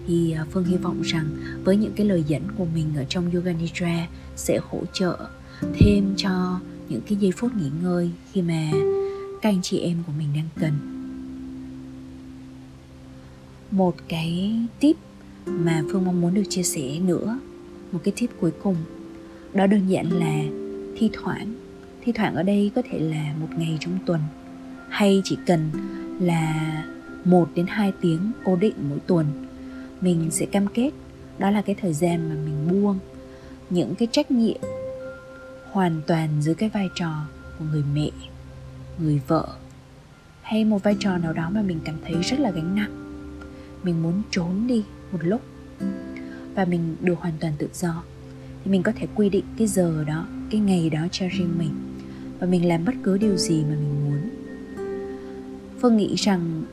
Thì 0.08 0.32
à, 0.32 0.46
phương 0.52 0.64
hy 0.64 0.78
vọng 0.78 1.02
rằng 1.02 1.26
với 1.64 1.78
những 1.78 1.94
cái 1.96 2.06
lời 2.06 2.24
dẫn 2.28 2.42
của 2.58 2.66
mình 2.74 2.88
ở 2.96 3.06
trong 3.10 3.32
yoga 3.32 3.54
nidra 3.54 4.08
sẽ 4.36 4.60
hỗ 4.70 4.84
trợ 4.94 5.18
thêm 5.74 6.14
cho 6.18 6.60
những 6.90 7.02
cái 7.08 7.18
giây 7.18 7.32
phút 7.32 7.52
nghỉ 7.56 7.70
ngơi 7.84 8.12
khi 8.32 8.42
mà 8.42 8.72
các 9.42 9.50
anh 9.50 9.62
chị 9.62 9.80
em 9.80 9.98
của 10.08 10.14
mình 10.18 10.28
đang 10.36 10.50
cần. 10.60 10.74
Một 13.72 13.96
cái 14.08 14.60
tip 14.80 14.96
mà 15.46 15.84
phương 15.92 16.06
mong 16.06 16.22
muốn 16.22 16.34
được 16.34 16.44
chia 16.50 16.64
sẻ 16.64 17.00
nữa, 17.00 17.40
một 17.92 18.00
cái 18.04 18.14
tip 18.18 18.30
cuối 18.40 18.52
cùng, 18.64 18.76
đó 19.54 19.68
đơn 19.68 19.88
giản 19.88 20.12
là 20.12 20.44
thi 20.98 21.10
thoảng. 21.14 21.54
Thi 22.02 22.12
thoảng 22.12 22.36
ở 22.36 22.44
đây 22.44 22.72
có 22.76 22.82
thể 22.92 23.00
là 23.00 23.34
một 23.40 23.48
ngày 23.58 23.78
trong 23.80 24.00
tuần 24.06 24.20
hay 24.90 25.22
chỉ 25.24 25.38
cần 25.46 25.70
là 26.20 26.84
một 27.26 27.50
đến 27.56 27.66
hai 27.70 27.94
tiếng 28.02 28.32
cố 28.46 28.56
định 28.56 28.76
mỗi 28.90 29.00
tuần. 29.08 29.26
Mình 30.02 30.32
sẽ 30.32 30.46
cam 30.46 30.68
kết, 30.68 30.92
đó 31.38 31.50
là 31.50 31.62
cái 31.62 31.76
thời 31.82 31.94
gian 31.94 32.30
mà 32.30 32.36
mình 32.36 32.68
buông 32.72 33.00
những 33.70 33.96
cái 33.96 34.08
trách 34.12 34.32
nhiệm 34.32 34.62
hoàn 35.72 36.02
toàn 36.08 36.42
dưới 36.42 36.56
cái 36.56 36.70
vai 36.70 36.90
trò 36.96 37.26
của 37.60 37.66
người 37.72 37.84
mẹ, 37.94 38.10
người 39.00 39.22
vợ, 39.28 39.48
hay 40.42 40.66
một 40.66 40.84
vai 40.84 40.96
trò 41.00 41.18
nào 41.18 41.34
đó 41.34 41.50
mà 41.50 41.62
mình 41.62 41.80
cảm 41.84 41.96
thấy 42.06 42.16
rất 42.24 42.40
là 42.40 42.52
gánh 42.52 42.76
nặng. 42.76 42.92
Mình 43.84 44.04
muốn 44.04 44.22
trốn 44.32 44.68
đi 44.68 44.84
một 45.12 45.20
lúc 45.22 45.42
và 46.56 46.66
mình 46.66 46.96
được 47.02 47.20
hoàn 47.20 47.34
toàn 47.40 47.54
tự 47.58 47.70
do, 47.74 48.04
thì 48.64 48.72
mình 48.72 48.84
có 48.84 48.92
thể 48.96 49.08
quy 49.16 49.30
định 49.30 49.46
cái 49.58 49.68
giờ 49.68 50.04
đó, 50.08 50.28
cái 50.52 50.62
ngày 50.62 50.90
đó 50.90 51.00
cho 51.12 51.26
riêng 51.32 51.58
mình. 51.58 51.72
Và 52.40 52.48
mình 52.48 52.68
làm 52.68 52.86
bất 52.86 52.94
cứ 53.04 53.18
điều 53.18 53.38
gì 53.38 53.64
mà 53.64 53.76
mình 53.76 54.06
muốn 54.06 54.27
phương 55.82 55.98
nghĩ 55.98 56.16
rằng 56.16 56.64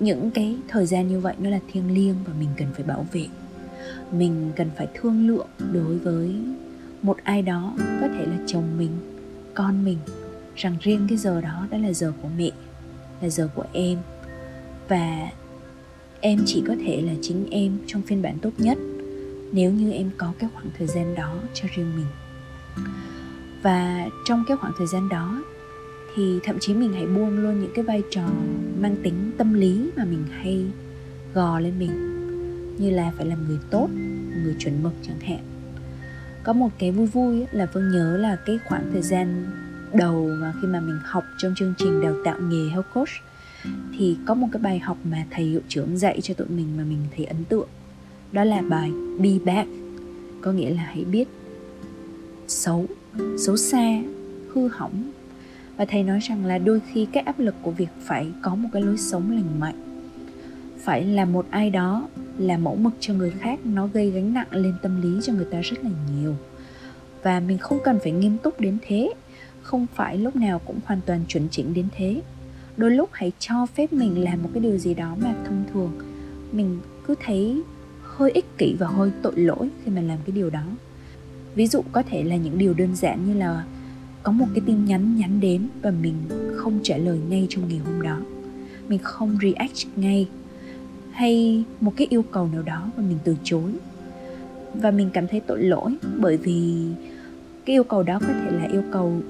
những 0.00 0.30
cái 0.30 0.56
thời 0.68 0.86
gian 0.86 1.08
như 1.08 1.20
vậy 1.20 1.34
nó 1.38 1.50
là 1.50 1.58
thiêng 1.72 1.94
liêng 1.94 2.14
và 2.26 2.32
mình 2.38 2.48
cần 2.56 2.68
phải 2.74 2.84
bảo 2.84 3.06
vệ. 3.12 3.26
Mình 4.12 4.52
cần 4.56 4.70
phải 4.76 4.88
thương 4.94 5.28
lượng 5.28 5.46
đối 5.72 5.98
với 5.98 6.34
một 7.02 7.16
ai 7.22 7.42
đó, 7.42 7.74
có 7.78 8.08
thể 8.08 8.26
là 8.26 8.38
chồng 8.46 8.78
mình, 8.78 8.90
con 9.54 9.84
mình, 9.84 9.98
rằng 10.56 10.76
riêng 10.80 11.06
cái 11.08 11.18
giờ 11.18 11.40
đó 11.40 11.66
đó 11.70 11.78
là 11.78 11.92
giờ 11.92 12.12
của 12.22 12.28
mẹ, 12.38 12.50
là 13.20 13.28
giờ 13.28 13.48
của 13.54 13.64
em. 13.72 13.98
Và 14.88 15.30
em 16.20 16.38
chỉ 16.46 16.62
có 16.68 16.74
thể 16.86 17.02
là 17.02 17.12
chính 17.22 17.50
em 17.50 17.78
trong 17.86 18.02
phiên 18.02 18.22
bản 18.22 18.38
tốt 18.38 18.50
nhất, 18.58 18.78
nếu 19.52 19.72
như 19.72 19.92
em 19.92 20.10
có 20.16 20.32
cái 20.38 20.50
khoảng 20.54 20.70
thời 20.78 20.86
gian 20.86 21.14
đó 21.14 21.34
cho 21.54 21.68
riêng 21.76 21.96
mình. 21.96 22.06
Và 23.62 24.08
trong 24.24 24.44
cái 24.48 24.56
khoảng 24.56 24.72
thời 24.78 24.86
gian 24.86 25.08
đó 25.08 25.42
thì 26.14 26.38
thậm 26.44 26.58
chí 26.60 26.74
mình 26.74 26.92
hãy 26.92 27.06
buông 27.06 27.38
luôn 27.38 27.60
những 27.60 27.72
cái 27.74 27.84
vai 27.84 28.02
trò 28.10 28.28
mang 28.80 28.96
tính 29.02 29.32
tâm 29.38 29.54
lý 29.54 29.90
mà 29.96 30.04
mình 30.04 30.24
hay 30.30 30.66
gò 31.34 31.60
lên 31.60 31.78
mình. 31.78 31.90
Như 32.78 32.90
là 32.90 33.12
phải 33.16 33.26
làm 33.26 33.48
người 33.48 33.58
tốt, 33.70 33.88
người 34.44 34.54
chuẩn 34.58 34.82
mực 34.82 34.92
chẳng 35.02 35.20
hạn. 35.20 35.40
Có 36.44 36.52
một 36.52 36.68
cái 36.78 36.92
vui 36.92 37.06
vui 37.06 37.46
là 37.52 37.66
phương 37.74 37.90
nhớ 37.90 38.16
là 38.16 38.36
cái 38.46 38.58
khoảng 38.68 38.90
thời 38.92 39.02
gian 39.02 39.46
đầu 39.94 40.30
mà 40.40 40.52
khi 40.62 40.68
mà 40.68 40.80
mình 40.80 40.98
học 41.04 41.24
trong 41.38 41.54
chương 41.56 41.74
trình 41.78 42.00
đào 42.00 42.14
tạo 42.24 42.38
nghề 42.40 42.68
health 42.68 42.86
coach, 42.94 43.08
thì 43.98 44.16
có 44.26 44.34
một 44.34 44.48
cái 44.52 44.62
bài 44.62 44.78
học 44.78 44.98
mà 45.04 45.24
thầy 45.30 45.44
hiệu 45.44 45.60
trưởng 45.68 45.98
dạy 45.98 46.20
cho 46.20 46.34
tụi 46.34 46.48
mình 46.48 46.76
mà 46.76 46.84
mình 46.84 46.98
thấy 47.16 47.24
ấn 47.24 47.44
tượng. 47.44 47.68
Đó 48.32 48.44
là 48.44 48.62
bài 48.62 48.92
be 49.20 49.30
back. 49.44 49.68
Có 50.40 50.52
nghĩa 50.52 50.70
là 50.70 50.82
hãy 50.82 51.04
biết 51.04 51.28
xấu 52.48 52.86
xấu 53.38 53.56
xa, 53.56 54.02
hư 54.54 54.68
hỏng 54.68 55.10
và 55.76 55.84
thầy 55.84 56.02
nói 56.02 56.18
rằng 56.20 56.44
là 56.44 56.58
đôi 56.58 56.80
khi 56.92 57.06
cái 57.12 57.22
áp 57.22 57.38
lực 57.38 57.54
của 57.62 57.70
việc 57.70 57.88
phải 58.00 58.26
có 58.42 58.54
một 58.54 58.68
cái 58.72 58.82
lối 58.82 58.98
sống 58.98 59.30
lành 59.30 59.60
mạnh. 59.60 59.74
Phải 60.78 61.04
là 61.04 61.24
một 61.24 61.46
ai 61.50 61.70
đó, 61.70 62.08
là 62.38 62.58
mẫu 62.58 62.76
mực 62.76 62.92
cho 63.00 63.14
người 63.14 63.30
khác, 63.30 63.58
nó 63.64 63.86
gây 63.86 64.10
gánh 64.10 64.34
nặng 64.34 64.46
lên 64.50 64.74
tâm 64.82 65.02
lý 65.02 65.20
cho 65.22 65.32
người 65.32 65.46
ta 65.50 65.60
rất 65.60 65.84
là 65.84 65.90
nhiều. 66.16 66.34
Và 67.22 67.40
mình 67.40 67.58
không 67.58 67.78
cần 67.84 67.98
phải 68.02 68.12
nghiêm 68.12 68.38
túc 68.38 68.60
đến 68.60 68.78
thế, 68.86 69.12
không 69.62 69.86
phải 69.94 70.18
lúc 70.18 70.36
nào 70.36 70.58
cũng 70.58 70.78
hoàn 70.84 71.00
toàn 71.06 71.20
chuẩn 71.28 71.48
chỉnh 71.50 71.74
đến 71.74 71.86
thế. 71.96 72.22
Đôi 72.76 72.90
lúc 72.90 73.08
hãy 73.12 73.32
cho 73.38 73.66
phép 73.66 73.92
mình 73.92 74.24
làm 74.24 74.42
một 74.42 74.48
cái 74.54 74.62
điều 74.62 74.78
gì 74.78 74.94
đó 74.94 75.16
mà 75.22 75.34
thông 75.44 75.64
thường. 75.72 75.92
Mình 76.52 76.78
cứ 77.06 77.14
thấy 77.24 77.62
hơi 78.02 78.30
ích 78.30 78.58
kỷ 78.58 78.76
và 78.78 78.86
hơi 78.86 79.10
tội 79.22 79.32
lỗi 79.36 79.68
khi 79.84 79.90
mà 79.90 80.00
làm 80.00 80.18
cái 80.26 80.36
điều 80.36 80.50
đó. 80.50 80.64
Ví 81.54 81.66
dụ 81.66 81.82
có 81.92 82.02
thể 82.02 82.22
là 82.22 82.36
những 82.36 82.58
điều 82.58 82.74
đơn 82.74 82.96
giản 82.96 83.26
như 83.26 83.34
là 83.34 83.64
có 84.22 84.32
một 84.32 84.46
cái 84.54 84.62
tin 84.66 84.84
nhắn 84.84 85.16
nhắn 85.16 85.40
đến 85.40 85.68
và 85.82 85.90
mình 85.90 86.14
không 86.56 86.80
trả 86.82 86.96
lời 86.96 87.18
ngay 87.28 87.46
trong 87.50 87.68
ngày 87.68 87.78
hôm 87.78 88.02
đó. 88.02 88.20
Mình 88.88 88.98
không 89.02 89.38
react 89.42 89.86
ngay 89.96 90.28
hay 91.12 91.64
một 91.80 91.92
cái 91.96 92.06
yêu 92.10 92.22
cầu 92.22 92.48
nào 92.52 92.62
đó 92.62 92.90
và 92.96 93.02
mình 93.02 93.18
từ 93.24 93.36
chối. 93.44 93.72
Và 94.74 94.90
mình 94.90 95.10
cảm 95.12 95.26
thấy 95.26 95.40
tội 95.40 95.62
lỗi 95.62 95.96
bởi 96.18 96.36
vì 96.36 96.86
cái 97.66 97.76
yêu 97.76 97.84
cầu 97.84 98.02
đó 98.02 98.18
có 98.20 98.26
thể 98.26 98.50
là 98.50 98.68
yêu 98.72 98.82
cầu 98.92 99.20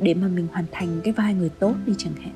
để 0.00 0.14
mà 0.14 0.28
mình 0.28 0.46
hoàn 0.52 0.64
thành 0.72 1.00
cái 1.04 1.12
vai 1.12 1.34
người 1.34 1.48
tốt 1.48 1.74
đi 1.86 1.92
chẳng 1.98 2.14
hạn. 2.20 2.32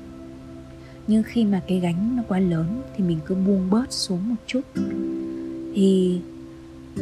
Nhưng 1.07 1.23
khi 1.23 1.45
mà 1.45 1.61
cái 1.67 1.79
gánh 1.79 2.15
nó 2.17 2.23
quá 2.27 2.39
lớn 2.39 2.81
thì 2.97 3.03
mình 3.03 3.19
cứ 3.25 3.35
buông 3.35 3.69
bớt 3.69 3.93
xuống 3.93 4.29
một 4.29 4.35
chút. 4.47 4.61
Thì 5.75 6.19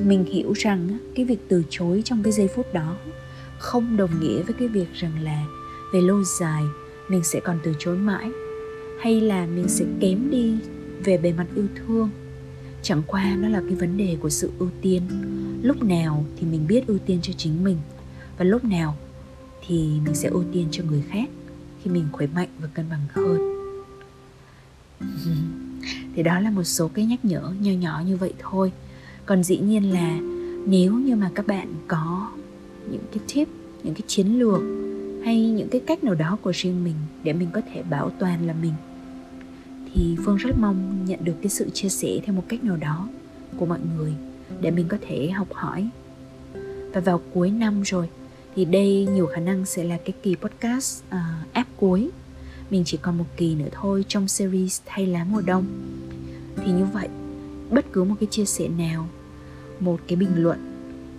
mình 0.05 0.25
hiểu 0.25 0.53
rằng 0.53 0.98
cái 1.15 1.25
việc 1.25 1.39
từ 1.48 1.63
chối 1.69 2.01
trong 2.05 2.24
cái 2.24 2.34
giây 2.34 2.48
phút 2.55 2.74
đó 2.74 2.95
không 3.59 3.97
đồng 3.97 4.19
nghĩa 4.19 4.41
với 4.41 4.53
cái 4.59 4.67
việc 4.67 4.93
rằng 4.93 5.24
là 5.24 5.45
về 5.93 6.01
lâu 6.01 6.24
dài 6.24 6.63
mình 7.09 7.24
sẽ 7.24 7.39
còn 7.39 7.59
từ 7.63 7.74
chối 7.79 7.97
mãi, 7.97 8.31
hay 9.00 9.21
là 9.21 9.45
mình 9.45 9.67
sẽ 9.67 9.85
kém 10.00 10.31
đi 10.31 10.57
về 11.03 11.17
bề 11.17 11.33
mặt 11.33 11.47
yêu 11.55 11.67
thương. 11.75 12.09
Chẳng 12.81 13.01
qua 13.07 13.35
nó 13.38 13.47
là 13.50 13.62
cái 13.67 13.75
vấn 13.75 13.97
đề 13.97 14.17
của 14.21 14.29
sự 14.29 14.51
ưu 14.59 14.69
tiên. 14.81 15.01
Lúc 15.63 15.83
nào 15.83 16.25
thì 16.38 16.47
mình 16.47 16.67
biết 16.67 16.88
ưu 16.88 16.97
tiên 17.05 17.19
cho 17.21 17.33
chính 17.38 17.63
mình, 17.63 17.77
và 18.38 18.45
lúc 18.45 18.63
nào 18.63 18.95
thì 19.67 20.00
mình 20.05 20.15
sẽ 20.15 20.29
ưu 20.29 20.43
tiên 20.53 20.67
cho 20.71 20.83
người 20.83 21.03
khác 21.09 21.29
khi 21.83 21.91
mình 21.91 22.05
khỏe 22.12 22.27
mạnh 22.27 22.50
và 22.59 22.67
cân 22.74 22.85
bằng 22.89 23.01
hơn. 23.13 23.55
Thì 26.15 26.24
đó 26.24 26.39
là 26.39 26.50
một 26.50 26.63
số 26.63 26.88
cái 26.88 27.05
nhắc 27.05 27.25
nhở 27.25 27.53
nho 27.59 27.71
nhỏ 27.71 28.01
như 28.05 28.17
vậy 28.17 28.33
thôi. 28.39 28.71
Còn 29.25 29.43
dĩ 29.43 29.57
nhiên 29.57 29.93
là 29.93 30.19
nếu 30.67 30.93
như 30.93 31.15
mà 31.15 31.31
các 31.35 31.47
bạn 31.47 31.74
có 31.88 32.31
những 32.92 33.04
cái 33.12 33.24
tip 33.34 33.48
những 33.84 33.94
cái 33.94 34.04
chiến 34.08 34.39
lược 34.39 34.62
hay 35.25 35.50
những 35.50 35.70
cái 35.70 35.82
cách 35.88 36.04
nào 36.04 36.15
đó 36.15 36.38
của 36.42 36.51
riêng 36.56 36.84
mình 36.84 36.96
để 37.24 37.34
mình 37.34 37.50
có 37.54 37.62
thể 37.74 37.84
bảo 37.84 38.12
toàn 38.20 38.48
là 38.48 38.54
mình. 38.62 38.74
Thì 39.94 40.18
phương 40.25 40.38
rất 40.38 40.58
mong 40.60 41.06
nhận 41.06 41.25
được 41.25 41.34
cái 41.42 41.50
sự 41.50 41.70
chia 41.70 41.89
sẻ 41.89 42.20
theo 42.25 42.36
một 42.36 42.44
cách 42.48 42.63
nào 42.63 42.77
đó 42.77 43.10
của 43.58 43.65
mọi 43.65 43.80
người 43.98 44.13
để 44.62 44.72
mình 44.72 44.88
có 44.88 44.98
thể 45.01 45.30
học 45.30 45.48
hỏi. 45.54 45.89
Và 46.94 47.01
vào 47.01 47.22
cuối 47.34 47.51
năm 47.51 47.82
rồi 47.82 48.10
thì 48.56 48.65
đây 48.65 49.08
nhiều 49.13 49.27
khả 49.27 49.42
năng 49.42 49.65
sẽ 49.65 49.84
là 49.84 49.98
cái 49.98 50.13
kỳ 50.24 50.36
podcast 50.36 51.04
uh, 51.08 51.54
app 51.54 51.70
cuối. 51.77 52.10
Mình 52.70 52.84
chỉ 52.86 52.98
còn 53.01 53.18
một 53.18 53.25
kỳ 53.38 53.56
nữa 53.56 53.70
thôi 53.72 54.06
trong 54.08 54.27
series 54.27 54.82
thay 54.86 55.08
lá 55.08 55.25
mùa 55.30 55.42
đông. 55.42 55.65
Thì 56.58 56.72
như 56.72 56.86
vậy 56.94 57.08
bất 57.70 57.86
cứ 57.94 58.04
một 58.04 58.15
cái 58.20 58.27
chia 58.32 58.46
sẻ 58.46 58.68
nào 58.68 59.08
một 59.80 60.00
cái 60.08 60.15
bình 60.15 60.30
luận 60.36 60.75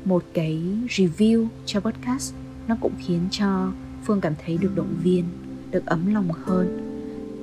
một 0.07 0.25
cái 0.35 0.63
review 0.89 1.47
cho 1.65 1.81
podcast. 1.81 2.35
Nó 2.69 2.77
cũng 2.81 2.93
khiến 2.99 3.21
cho 3.31 3.73
phương 4.05 4.21
cảm 4.21 4.35
thấy 4.45 4.59
được 4.59 4.77
động 4.77 4.95
viên 5.03 5.25
được 5.71 5.87
ấm 5.87 6.15
lòng 6.15 6.29
hơn. 6.45 6.79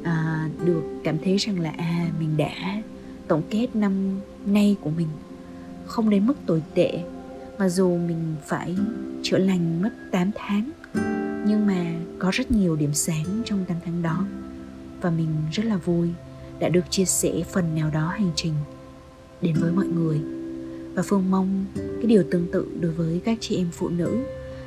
À, 0.04 0.50
được 0.66 0.84
cảm 1.04 1.18
thấy 1.24 1.38
rằng 1.38 1.60
là 1.60 1.74
à 1.78 2.08
mình 2.20 2.38
đã 2.38 2.82
tổng 3.28 3.42
kết 3.50 3.68
năm 3.74 4.20
nay 4.46 4.76
của 4.82 4.90
mình. 4.90 5.08
Không 5.86 6.10
đến 6.10 6.28
mức 6.28 6.34
tồi 6.46 6.64
tệ 6.74 7.04
mặc 7.60 7.70
dù 7.70 7.98
mình 7.98 8.36
phải 8.48 8.76
chữa 9.24 9.38
lành 9.38 9.82
mất 9.82 9.90
8 10.12 10.32
tháng 10.36 10.72
nhưng 11.48 11.68
mà 11.68 11.94
có 12.20 12.30
rất 12.34 12.52
nhiều 12.52 12.76
điểm 12.76 12.94
sáng 12.94 13.26
trong 13.46 13.66
8 13.66 13.78
tháng 13.86 14.02
đó. 14.02 14.26
Và 15.02 15.10
mình 15.10 15.30
rất 15.52 15.66
là 15.66 15.78
vui 15.78 16.10
đã 16.60 16.70
được 16.70 16.86
chia 16.90 17.06
sẻ 17.06 17.32
phần 17.52 17.76
nào 17.76 17.90
đó 17.94 18.08
hành 18.08 18.32
trình 18.36 18.54
đến 19.42 19.56
với 19.60 19.72
mọi 19.72 19.88
người. 19.88 20.22
Và 20.96 21.04
phương 21.06 21.32
mong 21.32 21.66
cái 22.04 22.10
điều 22.10 22.24
tương 22.32 22.48
tự 22.52 22.68
đối 22.80 22.92
với 22.92 23.22
các 23.26 23.38
chị 23.42 23.58
em 23.58 23.68
phụ 23.72 23.90
nữ 23.90 24.18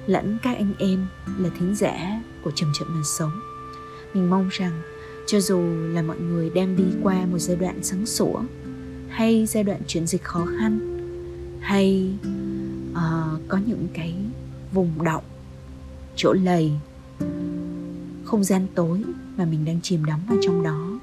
lẫn 0.07 0.39
các 0.43 0.57
anh 0.57 0.73
em 0.79 1.07
là 1.39 1.49
thính 1.59 1.75
giả 1.75 2.23
của 2.45 2.51
chậm 2.55 2.73
chậm 2.79 2.89
mà 2.95 3.01
sống. 3.05 3.41
Mình 4.15 4.31
mong 4.31 4.49
rằng 4.53 4.83
cho 5.27 5.41
dù 5.41 5.61
là 5.93 6.03
mọi 6.03 6.19
người 6.19 6.51
đang 6.51 6.77
đi 6.77 6.85
qua 7.03 7.27
một 7.27 7.39
giai 7.39 7.57
đoạn 7.57 7.79
sáng 7.83 8.07
sủa 8.07 8.43
hay 9.09 9.47
giai 9.47 9.65
đoạn 9.65 9.81
chuyển 9.87 10.07
dịch 10.07 10.23
khó 10.23 10.47
khăn 10.59 10.79
hay 11.61 12.11
uh, 12.93 13.41
có 13.49 13.59
những 13.67 13.89
cái 13.95 14.15
vùng 14.73 15.05
động 15.05 15.25
chỗ 16.17 16.33
lầy 16.33 16.73
không 18.25 18.45
gian 18.45 18.67
tối 18.75 19.03
mà 19.37 19.45
mình 19.45 19.65
đang 19.65 19.81
chìm 19.83 20.05
đắm 20.05 20.21
vào 20.29 20.39
trong 20.43 20.63
đó. 20.63 21.01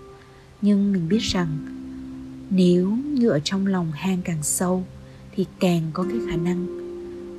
Nhưng 0.61 0.93
mình 0.93 1.09
biết 1.09 1.21
rằng 1.21 1.47
nếu 2.49 2.89
như 2.89 3.29
ở 3.29 3.39
trong 3.43 3.67
lòng 3.67 3.91
hang 3.91 4.21
càng 4.23 4.43
sâu 4.43 4.83
thì 5.35 5.45
càng 5.59 5.81
có 5.93 6.05
cái 6.09 6.17
khả 6.29 6.35
năng 6.35 6.83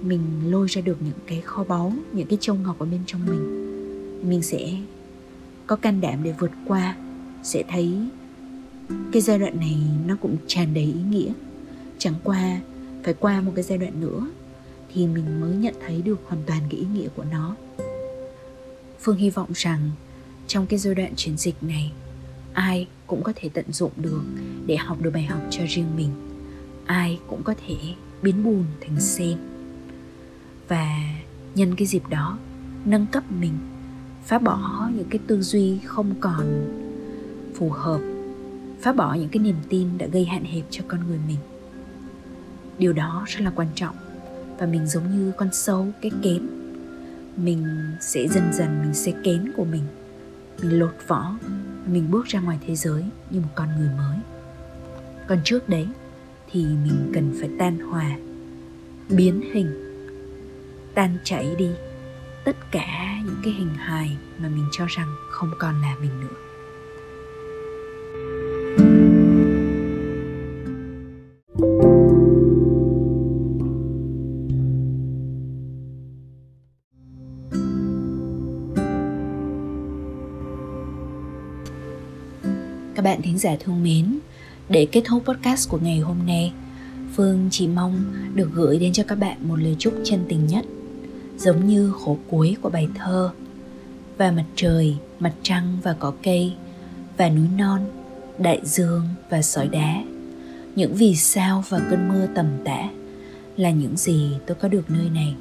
mình 0.08 0.20
lôi 0.50 0.66
ra 0.68 0.80
được 0.80 1.02
những 1.02 1.18
cái 1.26 1.40
kho 1.40 1.64
báu, 1.64 1.92
những 2.12 2.26
cái 2.26 2.38
trông 2.40 2.62
ngọc 2.62 2.78
ở 2.78 2.86
bên 2.86 3.00
trong 3.06 3.26
mình. 3.26 3.70
Mình 4.28 4.42
sẽ 4.42 4.76
có 5.66 5.76
can 5.76 6.00
đảm 6.00 6.22
để 6.22 6.34
vượt 6.38 6.50
qua, 6.66 6.96
sẽ 7.42 7.62
thấy 7.68 7.98
cái 9.12 9.22
giai 9.22 9.38
đoạn 9.38 9.60
này 9.60 9.76
nó 10.06 10.16
cũng 10.20 10.36
tràn 10.46 10.74
đầy 10.74 10.84
ý 10.84 11.00
nghĩa. 11.10 11.32
Chẳng 11.98 12.14
qua, 12.24 12.60
phải 13.04 13.14
qua 13.14 13.40
một 13.40 13.52
cái 13.54 13.64
giai 13.64 13.78
đoạn 13.78 14.00
nữa 14.00 14.26
thì 14.94 15.06
mình 15.06 15.40
mới 15.40 15.56
nhận 15.56 15.74
thấy 15.86 16.02
được 16.02 16.20
hoàn 16.26 16.42
toàn 16.46 16.60
cái 16.70 16.80
ý 16.80 16.86
nghĩa 16.94 17.08
của 17.16 17.24
nó. 17.30 17.56
Phương 19.00 19.16
hy 19.16 19.30
vọng 19.30 19.50
rằng 19.54 19.90
trong 20.46 20.66
cái 20.66 20.78
giai 20.78 20.94
đoạn 20.94 21.12
chiến 21.16 21.36
dịch 21.36 21.54
này, 21.60 21.92
ai 22.52 22.86
cũng 23.06 23.22
có 23.22 23.32
thể 23.36 23.48
tận 23.48 23.72
dụng 23.72 23.92
được 23.96 24.22
để 24.66 24.76
học 24.76 25.02
được 25.02 25.11
bài 25.11 25.24
học 25.24 25.40
cho 25.50 25.62
riêng 25.68 25.96
mình 25.96 26.34
ai 26.87 27.20
cũng 27.27 27.42
có 27.42 27.55
thể 27.66 27.77
biến 28.23 28.44
buồn 28.44 28.64
thành 28.81 29.01
sen 29.01 29.38
và 30.68 30.87
nhân 31.55 31.75
cái 31.77 31.87
dịp 31.87 32.03
đó, 32.09 32.38
nâng 32.85 33.07
cấp 33.07 33.25
mình, 33.40 33.53
phá 34.25 34.38
bỏ 34.38 34.88
những 34.97 35.09
cái 35.11 35.20
tư 35.27 35.42
duy 35.42 35.79
không 35.85 36.14
còn 36.20 36.70
phù 37.55 37.70
hợp, 37.70 38.01
phá 38.81 38.92
bỏ 38.92 39.14
những 39.14 39.29
cái 39.29 39.42
niềm 39.42 39.57
tin 39.68 39.99
đã 39.99 40.07
gây 40.07 40.25
hạn 40.25 40.44
hẹp 40.44 40.64
cho 40.70 40.85
con 40.88 41.07
người 41.09 41.18
mình. 41.27 41.38
Điều 42.79 42.92
đó 42.92 43.25
rất 43.29 43.40
là 43.40 43.51
quan 43.51 43.68
trọng 43.75 43.97
và 44.59 44.66
mình 44.66 44.87
giống 44.87 45.11
như 45.11 45.33
con 45.37 45.49
sâu 45.53 45.87
cái 46.03 46.11
kén. 46.23 46.49
Mình 47.37 47.66
sẽ 48.01 48.29
dần 48.29 48.53
dần 48.53 48.83
mình 48.83 48.94
sẽ 48.94 49.12
kén 49.25 49.53
của 49.57 49.64
mình 49.64 49.83
mình 50.62 50.79
lột 50.79 50.94
vỏ, 51.07 51.37
mình 51.87 52.11
bước 52.11 52.27
ra 52.27 52.40
ngoài 52.40 52.59
thế 52.66 52.75
giới 52.75 53.05
như 53.31 53.40
một 53.40 53.49
con 53.55 53.68
người 53.79 53.88
mới. 53.99 54.18
Còn 55.29 55.38
trước 55.44 55.68
đấy 55.68 55.87
thì 56.54 56.64
mình 56.64 57.10
cần 57.14 57.34
phải 57.40 57.50
tan 57.58 57.78
hòa, 57.78 58.16
biến 59.08 59.40
hình, 59.54 59.72
tan 60.94 61.16
chảy 61.24 61.54
đi. 61.58 61.70
Tất 62.44 62.56
cả 62.72 63.20
những 63.26 63.36
cái 63.44 63.52
hình 63.52 63.74
hài 63.74 64.16
mà 64.38 64.48
mình 64.48 64.64
cho 64.72 64.86
rằng 64.88 65.14
không 65.30 65.50
còn 65.58 65.80
là 65.82 65.96
mình 66.00 66.10
nữa. 66.20 66.26
Các 82.94 83.02
bạn 83.02 83.22
thính 83.22 83.38
giả 83.38 83.56
thương 83.60 83.82
mến 83.82 84.18
để 84.68 84.87
kết 84.92 85.03
thúc 85.05 85.22
podcast 85.24 85.70
của 85.70 85.79
ngày 85.83 85.98
hôm 85.98 86.16
nay. 86.27 86.53
Phương 87.14 87.48
chỉ 87.50 87.66
mong 87.66 88.05
được 88.35 88.50
gửi 88.53 88.79
đến 88.79 88.92
cho 88.92 89.03
các 89.09 89.18
bạn 89.18 89.48
một 89.48 89.57
lời 89.57 89.77
chúc 89.79 89.94
chân 90.05 90.20
tình 90.29 90.46
nhất, 90.46 90.64
giống 91.38 91.66
như 91.66 91.92
khổ 91.92 92.18
cuối 92.31 92.57
của 92.62 92.70
bài 92.70 92.88
thơ. 92.94 93.31
Và 94.18 94.31
mặt 94.31 94.44
trời, 94.57 94.96
mặt 95.20 95.33
trăng 95.42 95.79
và 95.83 95.92
cỏ 95.98 96.12
cây, 96.22 96.53
và 97.16 97.29
núi 97.29 97.46
non, 97.59 97.81
đại 98.38 98.61
dương 98.64 99.03
và 99.31 99.42
sỏi 99.42 99.68
đá. 99.68 100.05
Những 100.77 100.94
vì 100.94 101.16
sao 101.16 101.64
và 101.68 101.81
cơn 101.90 102.09
mưa 102.09 102.27
tầm 102.35 102.46
tã 102.64 102.88
là 103.57 103.70
những 103.70 103.96
gì 103.96 104.31
tôi 104.46 104.55
có 104.55 104.68
được 104.68 104.90
nơi 104.90 105.11
này. 105.11 105.35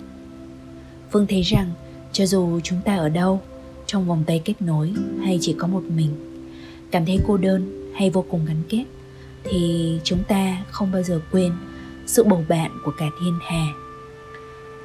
Phương 1.12 1.28
thấy 1.28 1.42
rằng, 1.42 1.72
cho 2.12 2.26
dù 2.26 2.60
chúng 2.60 2.80
ta 2.86 2.96
ở 2.96 3.10
đâu, 3.10 3.42
trong 3.86 4.08
vòng 4.08 4.24
tay 4.28 4.42
kết 4.46 4.62
nối 4.62 4.94
hay 5.20 5.38
chỉ 5.42 5.56
có 5.58 5.68
một 5.68 5.84
mình, 5.96 6.10
cảm 6.92 7.06
thấy 7.06 7.20
cô 7.28 7.38
đơn 7.38 7.92
hay 7.96 8.10
vô 8.10 8.26
cùng 8.30 8.46
gắn 8.46 8.58
kết 8.70 8.84
thì 9.44 10.00
chúng 10.04 10.24
ta 10.24 10.58
không 10.72 10.92
bao 10.92 11.04
giờ 11.04 11.22
quên 11.32 11.52
sự 12.06 12.24
bầu 12.24 12.46
bạn 12.48 12.72
của 12.84 12.92
cả 12.98 13.06
thiên 13.20 13.34
hà. 13.42 13.68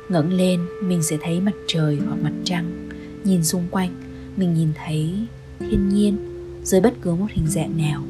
Ngẩng 0.08 0.32
lên, 0.32 0.60
mình 0.82 1.02
sẽ 1.02 1.16
thấy 1.22 1.40
mặt 1.40 1.54
trời 1.66 1.98
hoặc 2.06 2.16
mặt 2.22 2.32
trăng. 2.44 2.88
Nhìn 3.24 3.44
xung 3.44 3.68
quanh, 3.70 3.94
mình 4.36 4.54
nhìn 4.54 4.68
thấy 4.74 5.14
thiên 5.58 5.88
nhiên 5.88 6.16
dưới 6.64 6.80
bất 6.80 6.94
cứ 7.02 7.14
một 7.14 7.26
hình 7.30 7.46
dạng 7.46 7.76
nào. 7.76 8.02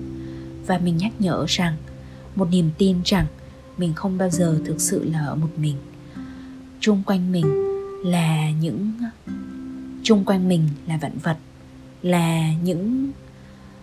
Và 0.67 0.79
mình 0.79 0.97
nhắc 0.97 1.13
nhở 1.19 1.45
rằng, 1.49 1.75
một 2.35 2.49
niềm 2.51 2.71
tin 2.79 2.97
rằng 3.05 3.27
mình 3.79 3.93
không 3.95 4.19
bao 4.19 4.31
giờ 4.31 4.61
thực 4.65 4.81
sự 4.81 5.11
là 5.13 5.19
ở 5.27 5.35
một 5.35 5.49
mình. 5.57 5.77
Chung 6.81 7.03
quanh 7.07 7.33
mình 7.33 7.47
là 8.05 8.51
những 8.51 8.93
chung 10.03 10.25
quanh 10.25 10.49
mình 10.49 10.69
là 10.87 10.97
vạn 10.97 11.19
vật, 11.23 11.37
là 12.03 12.53
những 12.63 13.11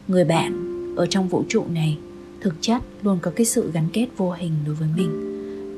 người 0.08 0.26
bạn 0.26 0.66
ở 0.96 1.06
trong 1.06 1.28
vũ 1.28 1.44
trụ 1.50 1.66
này 1.70 1.98
thực 2.46 2.56
chất 2.62 2.82
luôn 3.02 3.20
có 3.22 3.32
cái 3.36 3.46
sự 3.46 3.72
gắn 3.72 3.88
kết 3.94 4.08
vô 4.18 4.32
hình 4.32 4.52
đối 4.66 4.76
với 4.76 4.90
mình. 4.96 5.10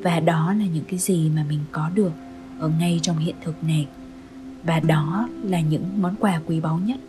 Và 0.03 0.19
đó 0.19 0.53
là 0.53 0.65
những 0.65 0.83
cái 0.89 0.99
gì 0.99 1.29
mà 1.35 1.45
mình 1.49 1.59
có 1.71 1.89
được 1.95 2.11
ở 2.59 2.71
ngay 2.79 2.99
trong 3.01 3.17
hiện 3.17 3.35
thực 3.43 3.63
này. 3.63 3.87
Và 4.63 4.79
đó 4.79 5.29
là 5.43 5.61
những 5.61 6.01
món 6.01 6.15
quà 6.19 6.41
quý 6.45 6.59
báu 6.59 6.77
nhất, 6.77 6.99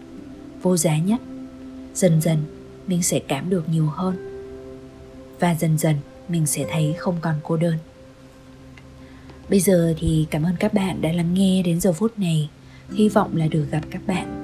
vô 0.62 0.77
giá 0.77 0.99
nhất. 0.99 1.21
Dần 1.94 2.21
dần, 2.21 2.38
mình 2.87 3.03
sẽ 3.03 3.18
cảm 3.18 3.51
được 3.51 3.68
nhiều 3.68 3.87
hơn. 3.87 4.16
Và 5.40 5.55
dần 5.55 5.79
dần, 5.79 5.97
mình 6.29 6.47
sẽ 6.47 6.66
thấy 6.73 6.94
không 6.99 7.16
còn 7.21 7.35
cô 7.42 7.57
đơn. 7.57 7.77
Bây 9.51 9.61
giờ 9.61 9.94
thì 9.99 10.27
cảm 10.31 10.42
ơn 10.42 10.55
các 10.59 10.75
bạn 10.75 11.03
đã 11.03 11.12
lắng 11.12 11.35
nghe 11.35 11.62
đến 11.62 11.81
giờ 11.81 11.92
phút 11.92 12.18
này. 12.18 12.51
Hy 12.92 13.09
vọng 13.09 13.37
là 13.37 13.47
được 13.47 13.66
gặp 13.71 13.83
các 13.90 14.07
bạn 14.07 14.38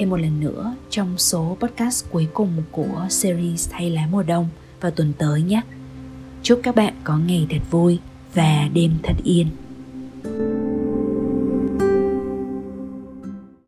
thêm 0.00 0.10
một 0.10 0.16
lần 0.16 0.40
nữa 0.40 0.74
trong 0.90 1.18
số 1.18 1.56
podcast 1.60 2.04
cuối 2.10 2.28
cùng 2.34 2.62
của 2.70 3.06
series 3.10 3.70
thay 3.70 3.90
lá 3.90 4.06
mùa 4.10 4.22
đông 4.22 4.48
vào 4.80 4.90
tuần 4.90 5.12
tới 5.18 5.42
nhé. 5.42 5.60
Chúc 6.42 6.60
các 6.62 6.74
bạn 6.74 6.94
có 7.04 7.18
ngày 7.18 7.46
thật 7.50 7.70
vui 7.70 7.98
và 8.34 8.68
đêm 8.74 8.92
thật 9.02 9.14
yên. 9.24 9.46